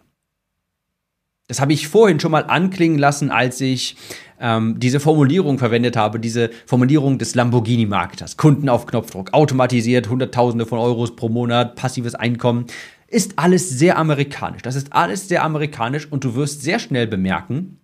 Das 1.46 1.60
habe 1.60 1.72
ich 1.72 1.88
vorhin 1.88 2.20
schon 2.20 2.30
mal 2.30 2.44
anklingen 2.44 2.98
lassen, 2.98 3.30
als 3.30 3.60
ich 3.60 3.96
ähm, 4.38 4.78
diese 4.78 5.00
Formulierung 5.00 5.58
verwendet 5.58 5.96
habe, 5.96 6.20
diese 6.20 6.50
Formulierung 6.66 7.18
des 7.18 7.34
Lamborghini-Marketers. 7.34 8.36
Kunden 8.36 8.68
auf 8.68 8.86
Knopfdruck, 8.86 9.32
automatisiert, 9.34 10.08
Hunderttausende 10.08 10.64
von 10.64 10.78
Euros 10.78 11.16
pro 11.16 11.28
Monat, 11.28 11.74
passives 11.74 12.14
Einkommen. 12.14 12.66
Ist 13.08 13.32
alles 13.36 13.68
sehr 13.68 13.98
amerikanisch. 13.98 14.62
Das 14.62 14.76
ist 14.76 14.92
alles 14.92 15.26
sehr 15.26 15.42
amerikanisch 15.42 16.06
und 16.10 16.22
du 16.22 16.36
wirst 16.36 16.62
sehr 16.62 16.78
schnell 16.78 17.08
bemerken, 17.08 17.80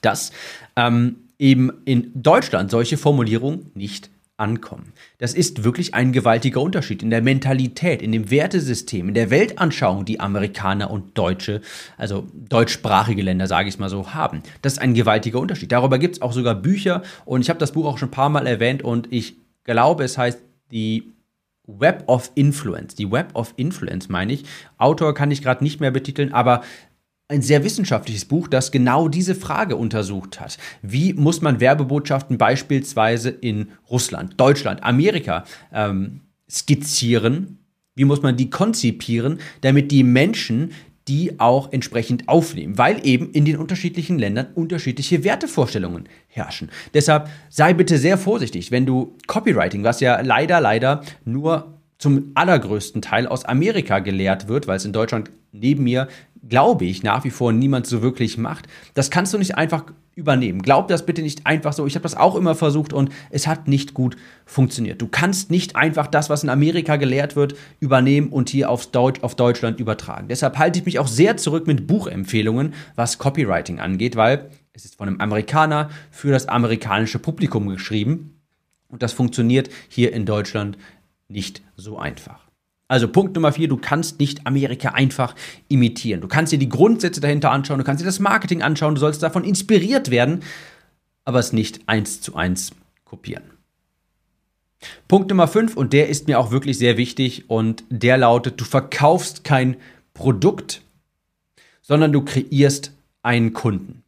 dass 0.00 0.32
ähm, 0.74 1.16
eben 1.38 1.70
in 1.84 2.10
Deutschland 2.14 2.72
solche 2.72 2.96
Formulierungen 2.96 3.70
nicht 3.74 4.10
ankommen. 4.40 4.92
Das 5.18 5.34
ist 5.34 5.62
wirklich 5.64 5.94
ein 5.94 6.12
gewaltiger 6.12 6.60
Unterschied 6.60 7.02
in 7.02 7.10
der 7.10 7.22
Mentalität, 7.22 8.02
in 8.02 8.12
dem 8.12 8.30
Wertesystem, 8.30 9.08
in 9.08 9.14
der 9.14 9.30
Weltanschauung, 9.30 10.04
die 10.04 10.18
Amerikaner 10.18 10.90
und 10.90 11.16
Deutsche, 11.16 11.60
also 11.96 12.26
deutschsprachige 12.34 13.22
Länder, 13.22 13.46
sage 13.46 13.68
ich 13.68 13.78
mal 13.78 13.90
so, 13.90 14.14
haben. 14.14 14.42
Das 14.62 14.74
ist 14.74 14.78
ein 14.78 14.94
gewaltiger 14.94 15.38
Unterschied. 15.38 15.70
Darüber 15.70 15.98
gibt 15.98 16.16
es 16.16 16.22
auch 16.22 16.32
sogar 16.32 16.54
Bücher 16.54 17.02
und 17.24 17.42
ich 17.42 17.50
habe 17.50 17.58
das 17.58 17.72
Buch 17.72 17.86
auch 17.86 17.98
schon 17.98 18.08
ein 18.08 18.12
paar 18.12 18.30
Mal 18.30 18.46
erwähnt 18.46 18.82
und 18.82 19.12
ich 19.12 19.36
glaube, 19.64 20.04
es 20.04 20.18
heißt 20.18 20.40
die 20.72 21.12
Web 21.66 22.04
of 22.06 22.32
Influence. 22.34 22.94
Die 22.94 23.10
Web 23.10 23.30
of 23.34 23.52
Influence 23.56 24.08
meine 24.08 24.32
ich. 24.32 24.44
Autor 24.78 25.14
kann 25.14 25.30
ich 25.30 25.42
gerade 25.42 25.62
nicht 25.62 25.80
mehr 25.80 25.90
betiteln, 25.90 26.32
aber 26.32 26.62
ein 27.30 27.42
sehr 27.42 27.62
wissenschaftliches 27.64 28.24
Buch, 28.24 28.48
das 28.48 28.72
genau 28.72 29.08
diese 29.08 29.34
Frage 29.34 29.76
untersucht 29.76 30.40
hat. 30.40 30.58
Wie 30.82 31.14
muss 31.14 31.40
man 31.40 31.60
Werbebotschaften 31.60 32.38
beispielsweise 32.38 33.30
in 33.30 33.68
Russland, 33.88 34.34
Deutschland, 34.38 34.82
Amerika 34.82 35.44
ähm, 35.72 36.22
skizzieren? 36.50 37.58
Wie 37.94 38.04
muss 38.04 38.22
man 38.22 38.36
die 38.36 38.50
konzipieren, 38.50 39.38
damit 39.60 39.92
die 39.92 40.02
Menschen 40.02 40.72
die 41.08 41.40
auch 41.40 41.72
entsprechend 41.72 42.28
aufnehmen, 42.28 42.78
weil 42.78 43.04
eben 43.04 43.30
in 43.32 43.44
den 43.44 43.56
unterschiedlichen 43.56 44.18
Ländern 44.18 44.48
unterschiedliche 44.54 45.24
Wertevorstellungen 45.24 46.04
herrschen. 46.28 46.70
Deshalb 46.94 47.28
sei 47.48 47.72
bitte 47.72 47.98
sehr 47.98 48.16
vorsichtig, 48.16 48.70
wenn 48.70 48.86
du 48.86 49.16
Copywriting, 49.26 49.82
was 49.82 49.98
ja 50.00 50.20
leider, 50.20 50.60
leider 50.60 51.02
nur 51.24 51.79
zum 52.00 52.32
allergrößten 52.34 53.02
Teil 53.02 53.28
aus 53.28 53.44
Amerika 53.44 53.98
gelehrt 53.98 54.48
wird, 54.48 54.66
weil 54.66 54.78
es 54.78 54.86
in 54.86 54.94
Deutschland 54.94 55.30
neben 55.52 55.84
mir, 55.84 56.08
glaube 56.48 56.86
ich, 56.86 57.02
nach 57.02 57.24
wie 57.24 57.30
vor 57.30 57.52
niemand 57.52 57.86
so 57.86 58.00
wirklich 58.00 58.38
macht. 58.38 58.66
Das 58.94 59.10
kannst 59.10 59.34
du 59.34 59.38
nicht 59.38 59.56
einfach 59.58 59.84
übernehmen. 60.14 60.62
Glaub 60.62 60.88
das 60.88 61.04
bitte 61.04 61.20
nicht 61.20 61.46
einfach 61.46 61.74
so. 61.74 61.86
Ich 61.86 61.96
habe 61.96 62.02
das 62.02 62.16
auch 62.16 62.36
immer 62.36 62.54
versucht 62.54 62.94
und 62.94 63.10
es 63.28 63.46
hat 63.46 63.68
nicht 63.68 63.92
gut 63.92 64.16
funktioniert. 64.46 65.02
Du 65.02 65.08
kannst 65.08 65.50
nicht 65.50 65.76
einfach 65.76 66.06
das, 66.06 66.30
was 66.30 66.42
in 66.42 66.48
Amerika 66.48 66.96
gelehrt 66.96 67.36
wird, 67.36 67.54
übernehmen 67.80 68.30
und 68.30 68.48
hier 68.48 68.70
aufs 68.70 68.92
Deutsch, 68.92 69.22
auf 69.22 69.34
Deutschland 69.34 69.78
übertragen. 69.78 70.28
Deshalb 70.28 70.56
halte 70.56 70.78
ich 70.78 70.86
mich 70.86 70.98
auch 70.98 71.08
sehr 71.08 71.36
zurück 71.36 71.66
mit 71.66 71.86
Buchempfehlungen, 71.86 72.72
was 72.96 73.18
Copywriting 73.18 73.78
angeht, 73.78 74.16
weil 74.16 74.48
es 74.72 74.86
ist 74.86 74.96
von 74.96 75.06
einem 75.06 75.20
Amerikaner 75.20 75.90
für 76.10 76.30
das 76.30 76.48
amerikanische 76.48 77.18
Publikum 77.18 77.68
geschrieben 77.68 78.40
und 78.88 79.02
das 79.02 79.12
funktioniert 79.12 79.70
hier 79.88 80.12
in 80.12 80.26
Deutschland 80.26 80.76
nicht 81.30 81.62
so 81.76 81.98
einfach. 81.98 82.40
Also 82.88 83.06
Punkt 83.06 83.36
Nummer 83.36 83.52
vier, 83.52 83.68
du 83.68 83.76
kannst 83.76 84.18
nicht 84.18 84.46
Amerika 84.46 84.90
einfach 84.90 85.36
imitieren. 85.68 86.20
Du 86.20 86.28
kannst 86.28 86.52
dir 86.52 86.58
die 86.58 86.68
Grundsätze 86.68 87.20
dahinter 87.20 87.52
anschauen, 87.52 87.78
du 87.78 87.84
kannst 87.84 88.02
dir 88.02 88.06
das 88.06 88.18
Marketing 88.18 88.62
anschauen, 88.62 88.96
du 88.96 89.00
sollst 89.00 89.22
davon 89.22 89.44
inspiriert 89.44 90.10
werden, 90.10 90.42
aber 91.24 91.38
es 91.38 91.52
nicht 91.52 91.80
eins 91.86 92.20
zu 92.20 92.34
eins 92.34 92.72
kopieren. 93.04 93.44
Punkt 95.06 95.28
Nummer 95.30 95.46
fünf, 95.46 95.76
und 95.76 95.92
der 95.92 96.08
ist 96.08 96.26
mir 96.26 96.38
auch 96.38 96.50
wirklich 96.50 96.78
sehr 96.78 96.96
wichtig, 96.96 97.48
und 97.48 97.84
der 97.90 98.16
lautet, 98.16 98.60
du 98.60 98.64
verkaufst 98.64 99.44
kein 99.44 99.76
Produkt, 100.14 100.82
sondern 101.82 102.12
du 102.12 102.24
kreierst 102.24 102.92
einen 103.22 103.52
Kunden. 103.52 104.02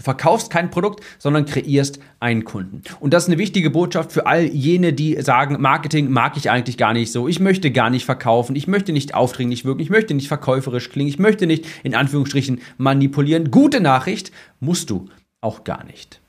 Du 0.00 0.04
verkaufst 0.04 0.50
kein 0.50 0.70
Produkt, 0.70 1.04
sondern 1.18 1.44
kreierst 1.44 2.00
einen 2.20 2.44
Kunden. 2.44 2.80
Und 3.00 3.12
das 3.12 3.24
ist 3.24 3.28
eine 3.28 3.36
wichtige 3.36 3.68
Botschaft 3.68 4.12
für 4.12 4.26
all 4.26 4.44
jene, 4.44 4.94
die 4.94 5.20
sagen, 5.20 5.60
Marketing 5.60 6.10
mag 6.10 6.38
ich 6.38 6.50
eigentlich 6.50 6.78
gar 6.78 6.94
nicht 6.94 7.12
so. 7.12 7.28
Ich 7.28 7.38
möchte 7.38 7.70
gar 7.70 7.90
nicht 7.90 8.06
verkaufen. 8.06 8.56
Ich 8.56 8.66
möchte 8.66 8.94
nicht 8.94 9.12
aufdringlich 9.12 9.66
wirken. 9.66 9.82
Ich 9.82 9.90
möchte 9.90 10.14
nicht 10.14 10.28
verkäuferisch 10.28 10.88
klingen. 10.88 11.10
Ich 11.10 11.18
möchte 11.18 11.46
nicht 11.46 11.66
in 11.82 11.94
Anführungsstrichen 11.94 12.62
manipulieren. 12.78 13.50
Gute 13.50 13.82
Nachricht, 13.82 14.32
musst 14.58 14.88
du 14.88 15.10
auch 15.42 15.64
gar 15.64 15.84
nicht. 15.84 16.19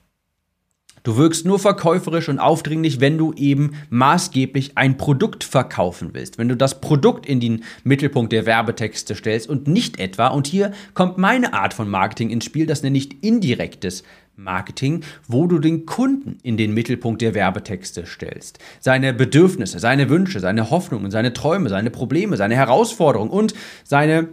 Du 1.04 1.18
wirkst 1.18 1.46
nur 1.46 1.58
verkäuferisch 1.58 2.30
und 2.30 2.40
aufdringlich, 2.40 3.00
wenn 3.00 3.18
du 3.18 3.34
eben 3.34 3.72
maßgeblich 3.90 4.78
ein 4.78 4.98
Produkt 4.98 5.44
verkaufen 5.44 6.10
willst. 6.14 6.38
Wenn 6.38 6.48
du 6.48 6.56
das 6.56 6.80
Produkt 6.80 7.26
in 7.26 7.40
den 7.40 7.64
Mittelpunkt 7.84 8.32
der 8.32 8.46
Werbetexte 8.46 9.16
stellst 9.16 9.50
und 9.50 9.68
nicht 9.68 10.00
etwa, 10.00 10.28
und 10.28 10.46
hier 10.46 10.72
kommt 10.94 11.18
meine 11.18 11.54
Art 11.54 11.74
von 11.74 11.90
Marketing 11.90 12.30
ins 12.30 12.46
Spiel, 12.46 12.68
das 12.68 12.84
nenne 12.84 12.98
ich 12.98 13.24
indirektes 13.24 14.04
Marketing, 14.36 15.04
wo 15.28 15.48
du 15.48 15.60
den 15.60 15.86
Kunden 15.86 16.38
in 16.44 16.58
den 16.58 16.74
Mittelpunkt 16.74 17.22
der 17.22 17.34
Werbetexte 17.34 18.06
stellst. 18.06 18.60
Seine 18.80 19.14
Bedürfnisse, 19.14 19.80
seine 19.80 20.10
Wünsche, 20.10 20.40
seine 20.40 20.70
Hoffnungen, 20.70 21.12
seine 21.12 21.34
Träume, 21.34 21.70
seine 21.70 21.90
Probleme, 21.90 22.38
seine 22.38 22.56
Herausforderungen 22.56 23.32
und 23.32 23.54
seine 23.84 24.30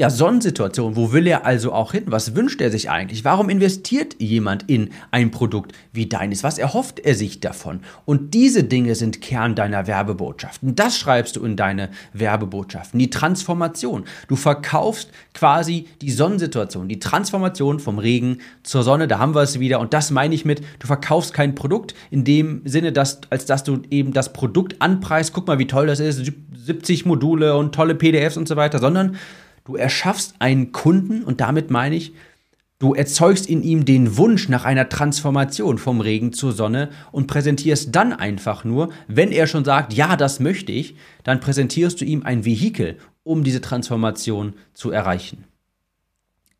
ja, 0.00 0.08
Sonnensituation. 0.08 0.96
Wo 0.96 1.12
will 1.12 1.26
er 1.26 1.44
also 1.44 1.74
auch 1.74 1.92
hin? 1.92 2.04
Was 2.06 2.34
wünscht 2.34 2.62
er 2.62 2.70
sich 2.70 2.88
eigentlich? 2.88 3.22
Warum 3.22 3.50
investiert 3.50 4.16
jemand 4.18 4.64
in 4.66 4.92
ein 5.10 5.30
Produkt 5.30 5.72
wie 5.92 6.06
deines? 6.06 6.42
Was 6.42 6.56
erhofft 6.56 7.00
er 7.00 7.14
sich 7.14 7.40
davon? 7.40 7.80
Und 8.06 8.32
diese 8.32 8.64
Dinge 8.64 8.94
sind 8.94 9.20
Kern 9.20 9.54
deiner 9.54 9.86
Werbebotschaften. 9.86 10.74
Das 10.74 10.96
schreibst 10.96 11.36
du 11.36 11.44
in 11.44 11.54
deine 11.54 11.90
Werbebotschaften. 12.14 12.98
Die 12.98 13.10
Transformation. 13.10 14.04
Du 14.26 14.36
verkaufst 14.36 15.10
quasi 15.34 15.86
die 16.00 16.12
Sonnensituation, 16.12 16.88
die 16.88 16.98
Transformation 16.98 17.78
vom 17.78 17.98
Regen 17.98 18.38
zur 18.62 18.82
Sonne. 18.82 19.06
Da 19.06 19.18
haben 19.18 19.34
wir 19.34 19.42
es 19.42 19.60
wieder. 19.60 19.80
Und 19.80 19.92
das 19.92 20.10
meine 20.10 20.34
ich 20.34 20.46
mit, 20.46 20.62
du 20.78 20.86
verkaufst 20.86 21.34
kein 21.34 21.54
Produkt 21.54 21.94
in 22.10 22.24
dem 22.24 22.62
Sinne, 22.64 22.92
dass, 22.92 23.20
als 23.28 23.44
dass 23.44 23.64
du 23.64 23.82
eben 23.90 24.14
das 24.14 24.32
Produkt 24.32 24.80
anpreist. 24.80 25.34
Guck 25.34 25.46
mal, 25.46 25.58
wie 25.58 25.66
toll 25.66 25.88
das 25.88 26.00
ist. 26.00 26.32
70 26.64 27.04
Module 27.04 27.54
und 27.54 27.74
tolle 27.74 27.94
PDFs 27.94 28.38
und 28.38 28.48
so 28.48 28.56
weiter, 28.56 28.78
sondern 28.78 29.18
Du 29.70 29.76
erschaffst 29.76 30.34
einen 30.40 30.72
Kunden 30.72 31.22
und 31.22 31.40
damit 31.40 31.70
meine 31.70 31.94
ich, 31.94 32.12
du 32.80 32.92
erzeugst 32.92 33.48
in 33.48 33.62
ihm 33.62 33.84
den 33.84 34.16
Wunsch 34.16 34.48
nach 34.48 34.64
einer 34.64 34.88
Transformation 34.88 35.78
vom 35.78 36.00
Regen 36.00 36.32
zur 36.32 36.50
Sonne 36.50 36.90
und 37.12 37.28
präsentierst 37.28 37.94
dann 37.94 38.12
einfach 38.12 38.64
nur, 38.64 38.88
wenn 39.06 39.30
er 39.30 39.46
schon 39.46 39.64
sagt, 39.64 39.92
ja, 39.92 40.16
das 40.16 40.40
möchte 40.40 40.72
ich, 40.72 40.96
dann 41.22 41.38
präsentierst 41.38 42.00
du 42.00 42.04
ihm 42.04 42.24
ein 42.24 42.44
Vehikel, 42.44 42.98
um 43.22 43.44
diese 43.44 43.60
Transformation 43.60 44.54
zu 44.74 44.90
erreichen. 44.90 45.44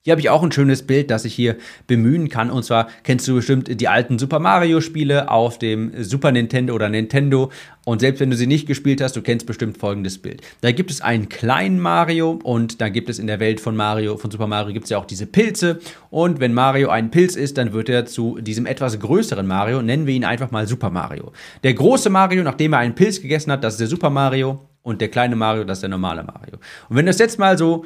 Hier 0.03 0.13
habe 0.13 0.23
ich 0.23 0.31
auch 0.31 0.43
ein 0.43 0.51
schönes 0.51 0.87
Bild, 0.87 1.11
das 1.11 1.27
ich 1.27 1.35
hier 1.35 1.57
bemühen 1.87 2.31
kann. 2.31 2.51
Und 2.51 2.63
zwar 2.63 2.89
kennst 3.03 3.29
du 3.29 3.35
bestimmt 3.35 3.79
die 3.83 3.87
alten 3.87 4.19
Super 4.19 4.39
Mario-Spiele 4.39 5.31
auf 5.31 5.59
dem 5.59 5.93
Super 6.03 6.33
Nintendo 6.33 6.75
oder 6.75 6.89
Nintendo. 6.89 7.53
Und 7.85 8.01
selbst 8.01 8.19
wenn 8.19 8.31
du 8.31 8.37
sie 8.37 8.47
nicht 8.47 8.67
gespielt 8.67 9.03
hast, 9.03 9.15
du 9.15 9.21
kennst 9.21 9.45
bestimmt 9.45 9.77
folgendes 9.77 10.17
Bild. 10.17 10.41
Da 10.63 10.73
gibt 10.73 10.91
es 10.91 11.03
einen 11.03 11.29
kleinen 11.29 11.79
Mario 11.79 12.39
und 12.43 12.81
da 12.81 12.89
gibt 12.89 13.11
es 13.11 13.19
in 13.19 13.27
der 13.27 13.41
Welt 13.41 13.61
von 13.61 13.77
Mario, 13.77 14.17
von 14.17 14.31
Super 14.31 14.47
Mario 14.47 14.73
gibt 14.73 14.85
es 14.85 14.91
ja 14.91 14.97
auch 14.97 15.05
diese 15.05 15.27
Pilze. 15.27 15.81
Und 16.09 16.41
wenn 16.41 16.55
Mario 16.55 16.89
ein 16.89 17.11
Pilz 17.11 17.37
ist, 17.37 17.59
dann 17.59 17.75
wird 17.75 17.91
er 17.91 18.07
zu 18.07 18.39
diesem 18.41 18.65
etwas 18.65 18.99
größeren 18.99 19.47
Mario. 19.47 19.83
Nennen 19.83 20.07
wir 20.07 20.15
ihn 20.15 20.25
einfach 20.25 20.51
mal 20.51 20.67
Super 20.67 20.89
Mario. 20.89 21.33
Der 21.63 21.75
große 21.75 22.09
Mario, 22.09 22.43
nachdem 22.43 22.73
er 22.73 22.79
einen 22.79 22.95
Pilz 22.95 23.21
gegessen 23.21 23.53
hat, 23.53 23.63
das 23.63 23.75
ist 23.75 23.81
der 23.81 23.89
Super 23.89 24.09
Mario. 24.09 24.67
Und 24.83 25.03
der 25.03 25.09
kleine 25.09 25.37
Mario, 25.37 25.65
das 25.65 25.77
ist 25.77 25.83
der 25.83 25.91
normale 25.91 26.23
Mario. 26.23 26.55
Und 26.89 26.97
wenn 26.97 27.05
du 27.05 27.11
das 27.11 27.19
jetzt 27.19 27.39
mal 27.39 27.59
so 27.59 27.85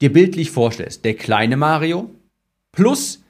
dir 0.00 0.12
bildlich 0.12 0.50
vorstellst, 0.50 1.04
der 1.04 1.14
kleine 1.14 1.56
Mario 1.56 2.10
plus 2.72 3.24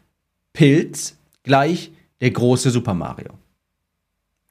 Pilz 0.52 1.18
gleich 1.42 1.92
der 2.20 2.31
große 2.31 2.70
Super 2.70 2.94
Mario. 2.94 3.35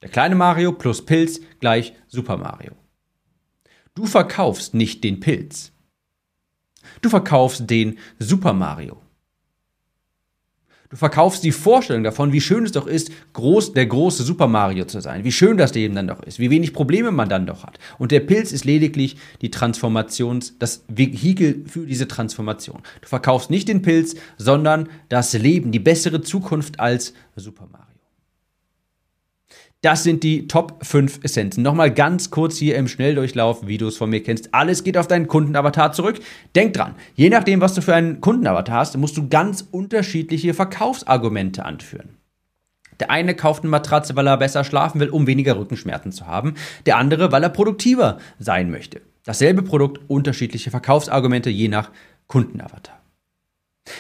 Der 0.01 0.10
kleine 0.10 0.36
Mario 0.36 0.71
plus 0.71 1.04
Pilz 1.04 1.41
gleich 1.60 1.93
Super 2.08 2.38
Mario. 2.38 2.73
Du 3.95 4.06
verkaufst 4.06 4.73
nicht 4.73 5.04
den 5.04 5.19
Pilz. 5.19 5.71
Du 7.01 7.10
verkaufst 7.10 7.69
den 7.69 7.97
Super 8.19 8.54
Mario. 8.54 9.01
Du 10.89 10.98
verkaufst 10.98 11.43
die 11.43 11.52
Vorstellung 11.52 12.04
davon, 12.04 12.32
wie 12.32 12.41
schön 12.41 12.63
es 12.63 12.71
doch 12.71 12.86
ist, 12.86 13.12
groß, 13.34 13.74
der 13.74 13.88
große 13.88 14.24
Super 14.24 14.48
Mario 14.48 14.86
zu 14.86 15.02
sein, 15.02 15.24
wie 15.24 15.32
schön 15.32 15.58
das 15.58 15.74
Leben 15.74 15.95
dann 15.95 16.08
doch 16.08 16.21
ist, 16.21 16.39
wie 16.39 16.52
wenig 16.52 16.74
Probleme 16.74 17.12
man 17.12 17.28
dann 17.28 17.48
doch 17.48 17.63
hat. 17.63 17.80
Und 17.98 18.12
der 18.12 18.19
Pilz 18.19 18.52
ist 18.52 18.65
lediglich 18.65 19.17
die 19.41 19.50
Transformations, 19.52 20.58
das 20.60 20.84
Vehikel 20.88 21.63
für 21.67 21.86
diese 21.86 22.08
Transformation. 22.08 22.82
Du 23.02 23.08
verkaufst 23.08 23.50
nicht 23.50 23.67
den 23.67 23.82
Pilz, 23.82 24.15
sondern 24.38 24.89
das 25.10 25.34
Leben, 25.34 25.71
die 25.71 25.80
bessere 25.80 26.21
Zukunft 26.21 26.80
als 26.80 27.13
Super 27.36 27.67
Mario. 27.71 27.94
Das 29.86 30.01
sind 30.01 30.23
die 30.23 30.47
Top 30.47 30.84
5 30.84 31.19
Essenzen. 31.23 31.62
Nochmal 31.62 31.93
ganz 31.93 32.31
kurz 32.31 32.58
hier 32.58 32.75
im 32.75 32.88
Schnelldurchlauf, 32.88 33.67
wie 33.67 33.77
du 33.77 33.86
es 33.86 33.97
von 33.97 34.10
mir 34.10 34.23
kennst. 34.23 34.51
Alles 34.51 34.84
geht 34.84 34.97
auf 34.97 35.05
deinen 35.05 35.27
Kundenavatar 35.27 35.91
zurück. 35.91 36.19
Denk 36.55 36.73
dran, 36.73 36.95
je 37.13 37.29
nachdem, 37.29 37.62
was 37.62 37.75
du 37.75 37.84
für 37.84 37.93
einen 37.93 38.19
Kundenavatar 38.19 38.79
hast, 38.79 38.97
musst 38.97 39.15
du 39.15 39.29
ganz 39.29 39.62
unterschiedliche 39.69 40.55
Verkaufsargumente 40.55 41.65
anführen. 41.65 42.17
Der 42.99 43.12
eine 43.12 43.36
kauft 43.36 43.62
eine 43.62 43.69
Matratze, 43.69 44.15
weil 44.15 44.25
er 44.25 44.38
besser 44.38 44.63
schlafen 44.63 44.99
will, 44.99 45.10
um 45.10 45.27
weniger 45.27 45.55
Rückenschmerzen 45.55 46.12
zu 46.12 46.25
haben. 46.25 46.55
Der 46.88 46.97
andere, 46.97 47.31
weil 47.31 47.43
er 47.43 47.49
produktiver 47.49 48.17
sein 48.39 48.71
möchte. 48.71 49.01
Dasselbe 49.23 49.62
Produkt, 49.62 50.01
unterschiedliche 50.08 50.71
Verkaufsargumente 50.71 51.51
je 51.51 51.67
nach 51.67 51.91
Kundenavatar. 52.25 53.05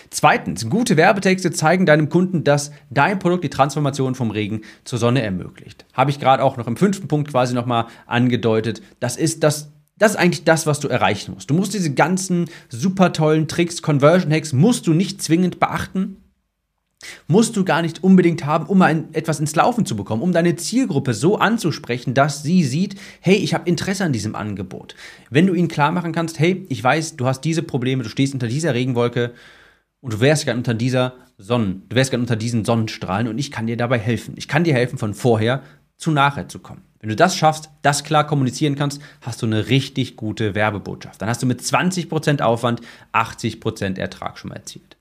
Zweitens, 0.09 0.69
gute 0.69 0.97
Werbetexte 0.97 1.51
zeigen 1.51 1.85
deinem 1.85 2.09
Kunden, 2.09 2.43
dass 2.43 2.71
dein 2.89 3.19
Produkt 3.19 3.43
die 3.43 3.49
Transformation 3.49 4.15
vom 4.15 4.31
Regen 4.31 4.61
zur 4.83 4.99
Sonne 4.99 5.21
ermöglicht. 5.21 5.85
Habe 5.93 6.11
ich 6.11 6.19
gerade 6.19 6.43
auch 6.43 6.57
noch 6.57 6.67
im 6.67 6.77
fünften 6.77 7.07
Punkt 7.07 7.29
quasi 7.29 7.53
nochmal 7.53 7.85
angedeutet. 8.07 8.81
Das 8.99 9.17
ist 9.17 9.43
das 9.43 9.71
das 9.97 10.11
ist 10.11 10.17
eigentlich 10.17 10.43
das, 10.43 10.67
was 10.67 10.81
du 10.81 10.89
erreichen 10.89 11.33
musst. 11.33 11.49
Du 11.49 11.53
musst 11.53 11.73
diese 11.73 11.93
ganzen 11.93 12.49
super 12.67 13.13
tollen 13.13 13.47
Tricks, 13.47 13.81
Conversion 13.81 14.31
Hacks, 14.31 14.51
musst 14.51 14.87
du 14.87 14.93
nicht 14.93 15.21
zwingend 15.21 15.59
beachten. 15.59 16.17
Musst 17.27 17.55
du 17.55 17.63
gar 17.63 17.81
nicht 17.81 18.03
unbedingt 18.03 18.45
haben, 18.45 18.65
um 18.65 18.81
ein, 18.81 19.13
etwas 19.13 19.39
ins 19.39 19.55
Laufen 19.55 19.85
zu 19.85 19.95
bekommen, 19.95 20.21
um 20.21 20.33
deine 20.33 20.55
Zielgruppe 20.55 21.13
so 21.13 21.37
anzusprechen, 21.37 22.13
dass 22.13 22.43
sie 22.43 22.63
sieht, 22.63 22.95
hey, 23.21 23.35
ich 23.35 23.53
habe 23.53 23.69
Interesse 23.69 24.03
an 24.03 24.11
diesem 24.11 24.35
Angebot. 24.35 24.95
Wenn 25.29 25.47
du 25.47 25.53
ihnen 25.53 25.67
klar 25.67 25.91
machen 25.91 26.11
kannst, 26.11 26.39
hey, 26.39 26.65
ich 26.67 26.83
weiß, 26.83 27.15
du 27.15 27.25
hast 27.25 27.41
diese 27.41 27.63
Probleme, 27.63 28.03
du 28.03 28.09
stehst 28.09 28.33
unter 28.33 28.47
dieser 28.47 28.73
Regenwolke 28.73 29.33
und 30.05 30.13
du 30.13 30.19
wärst 30.19 30.45
gerne 30.45 30.59
unter 30.59 30.75
dieser 30.75 31.15
Sonnen, 31.39 31.81
du 31.89 31.95
wärst 31.95 32.11
gerne 32.11 32.21
unter 32.21 32.35
diesen 32.35 32.63
Sonnenstrahlen 32.63 33.27
und 33.27 33.39
ich 33.39 33.49
kann 33.49 33.65
dir 33.65 33.75
dabei 33.75 33.97
helfen. 33.97 34.35
Ich 34.37 34.47
kann 34.47 34.63
dir 34.63 34.75
helfen, 34.75 34.99
von 34.99 35.15
vorher 35.15 35.63
zu 35.97 36.11
nachher 36.11 36.47
zu 36.47 36.59
kommen. 36.59 36.83
Wenn 36.99 37.09
du 37.09 37.15
das 37.15 37.35
schaffst, 37.35 37.71
das 37.81 38.03
klar 38.03 38.27
kommunizieren 38.27 38.75
kannst, 38.75 39.01
hast 39.21 39.41
du 39.41 39.47
eine 39.47 39.67
richtig 39.67 40.15
gute 40.15 40.53
Werbebotschaft. 40.53 41.19
Dann 41.19 41.27
hast 41.27 41.41
du 41.41 41.47
mit 41.47 41.59
20% 41.59 42.43
Aufwand 42.43 42.81
80% 43.13 43.97
Ertrag 43.97 44.37
schon 44.37 44.49
mal 44.49 44.57
erzielt. 44.57 44.95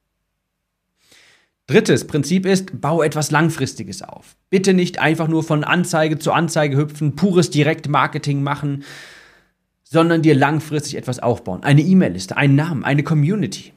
Drittes 1.67 2.07
Prinzip 2.07 2.47
ist, 2.47 2.81
baue 2.81 3.05
etwas 3.05 3.31
Langfristiges 3.31 4.01
auf. 4.01 4.37
Bitte 4.49 4.73
nicht 4.73 5.01
einfach 5.01 5.29
nur 5.29 5.45
von 5.45 5.65
Anzeige 5.65 6.19
zu 6.19 6.33
Anzeige 6.33 6.79
hüpfen, 6.79 7.15
pures 7.15 7.51
Direktmarketing 7.51 8.43
machen, 8.43 8.85
sondern 9.83 10.23
dir 10.23 10.35
langfristig 10.35 10.97
etwas 10.97 11.19
aufbauen. 11.19 11.63
Eine 11.63 11.83
E-Mail-Liste, 11.83 12.39
einen 12.39 12.57
Namen, 12.57 12.85
eine 12.85 13.03
Community. 13.03 13.75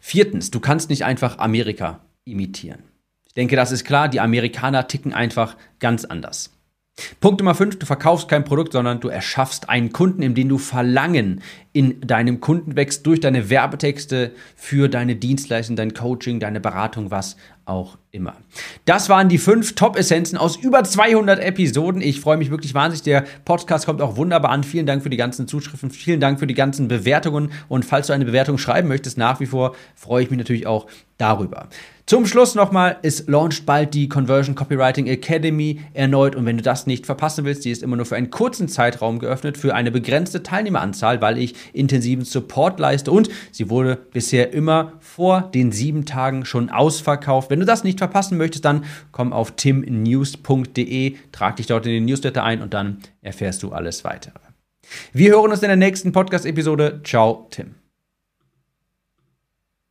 Viertens, 0.00 0.50
du 0.50 0.60
kannst 0.60 0.90
nicht 0.90 1.04
einfach 1.04 1.38
Amerika 1.38 2.00
imitieren. 2.24 2.84
Ich 3.26 3.34
denke, 3.34 3.56
das 3.56 3.72
ist 3.72 3.84
klar, 3.84 4.08
die 4.08 4.20
Amerikaner 4.20 4.88
ticken 4.88 5.12
einfach 5.12 5.56
ganz 5.78 6.04
anders. 6.04 6.50
Punkt 7.20 7.40
Nummer 7.40 7.54
5, 7.54 7.78
du 7.78 7.86
verkaufst 7.86 8.28
kein 8.28 8.44
Produkt, 8.44 8.72
sondern 8.72 9.00
du 9.00 9.08
erschaffst 9.08 9.68
einen 9.70 9.92
Kunden, 9.92 10.20
in 10.20 10.34
dem 10.34 10.50
du 10.50 10.58
Verlangen 10.58 11.40
in 11.72 12.02
deinem 12.02 12.40
Kunden 12.40 12.76
wächst 12.76 13.06
durch 13.06 13.18
deine 13.18 13.48
Werbetexte 13.48 14.32
für 14.56 14.88
deine 14.88 15.16
Dienstleistung, 15.16 15.74
dein 15.74 15.94
Coaching, 15.94 16.38
deine 16.38 16.60
Beratung, 16.60 17.10
was 17.10 17.36
auch 17.64 17.96
immer. 18.10 18.36
Das 18.84 19.08
waren 19.08 19.30
die 19.30 19.38
fünf 19.38 19.74
Top-Essenzen 19.74 20.36
aus 20.36 20.56
über 20.56 20.84
200 20.84 21.40
Episoden. 21.40 22.02
Ich 22.02 22.20
freue 22.20 22.36
mich 22.36 22.50
wirklich 22.50 22.74
wahnsinnig. 22.74 23.04
Der 23.04 23.24
Podcast 23.46 23.86
kommt 23.86 24.02
auch 24.02 24.16
wunderbar 24.16 24.50
an. 24.50 24.64
Vielen 24.64 24.84
Dank 24.84 25.02
für 25.02 25.10
die 25.10 25.16
ganzen 25.16 25.48
Zuschriften. 25.48 25.90
Vielen 25.90 26.20
Dank 26.20 26.40
für 26.40 26.46
die 26.46 26.54
ganzen 26.54 26.88
Bewertungen. 26.88 27.52
Und 27.68 27.86
falls 27.86 28.08
du 28.08 28.12
eine 28.12 28.26
Bewertung 28.26 28.58
schreiben 28.58 28.88
möchtest, 28.88 29.16
nach 29.16 29.40
wie 29.40 29.46
vor 29.46 29.74
freue 29.94 30.24
ich 30.24 30.30
mich 30.30 30.38
natürlich 30.38 30.66
auch 30.66 30.86
darüber. 31.16 31.68
Zum 32.06 32.26
Schluss 32.26 32.54
nochmal, 32.54 32.98
es 33.02 33.26
launcht 33.28 33.64
bald 33.64 33.94
die 33.94 34.08
Conversion 34.08 34.54
Copywriting 34.54 35.06
Academy 35.06 35.80
erneut 35.94 36.34
und 36.34 36.44
wenn 36.46 36.56
du 36.56 36.62
das 36.62 36.86
nicht 36.86 37.06
verpassen 37.06 37.44
willst, 37.44 37.64
die 37.64 37.70
ist 37.70 37.82
immer 37.82 37.96
nur 37.96 38.06
für 38.06 38.16
einen 38.16 38.30
kurzen 38.30 38.68
Zeitraum 38.68 39.20
geöffnet, 39.20 39.56
für 39.56 39.74
eine 39.74 39.92
begrenzte 39.92 40.42
Teilnehmeranzahl, 40.42 41.20
weil 41.20 41.38
ich 41.38 41.54
intensiven 41.72 42.24
Support 42.24 42.80
leiste 42.80 43.12
und 43.12 43.28
sie 43.52 43.70
wurde 43.70 43.96
bisher 43.96 44.52
immer 44.52 44.94
vor 44.98 45.50
den 45.54 45.70
sieben 45.70 46.04
Tagen 46.04 46.44
schon 46.44 46.70
ausverkauft. 46.70 47.50
Wenn 47.50 47.60
du 47.60 47.66
das 47.66 47.84
nicht 47.84 47.98
verpassen 47.98 48.36
möchtest, 48.36 48.64
dann 48.64 48.84
komm 49.12 49.32
auf 49.32 49.52
timnews.de, 49.52 51.16
trag 51.30 51.56
dich 51.56 51.66
dort 51.66 51.86
in 51.86 51.92
den 51.92 52.04
Newsletter 52.04 52.42
ein 52.42 52.62
und 52.62 52.74
dann 52.74 52.98
erfährst 53.20 53.62
du 53.62 53.70
alles 53.70 54.04
weitere. 54.04 54.34
Wir 55.12 55.30
hören 55.30 55.52
uns 55.52 55.62
in 55.62 55.68
der 55.68 55.76
nächsten 55.76 56.12
Podcast-Episode. 56.12 57.00
Ciao, 57.04 57.46
Tim. 57.50 57.81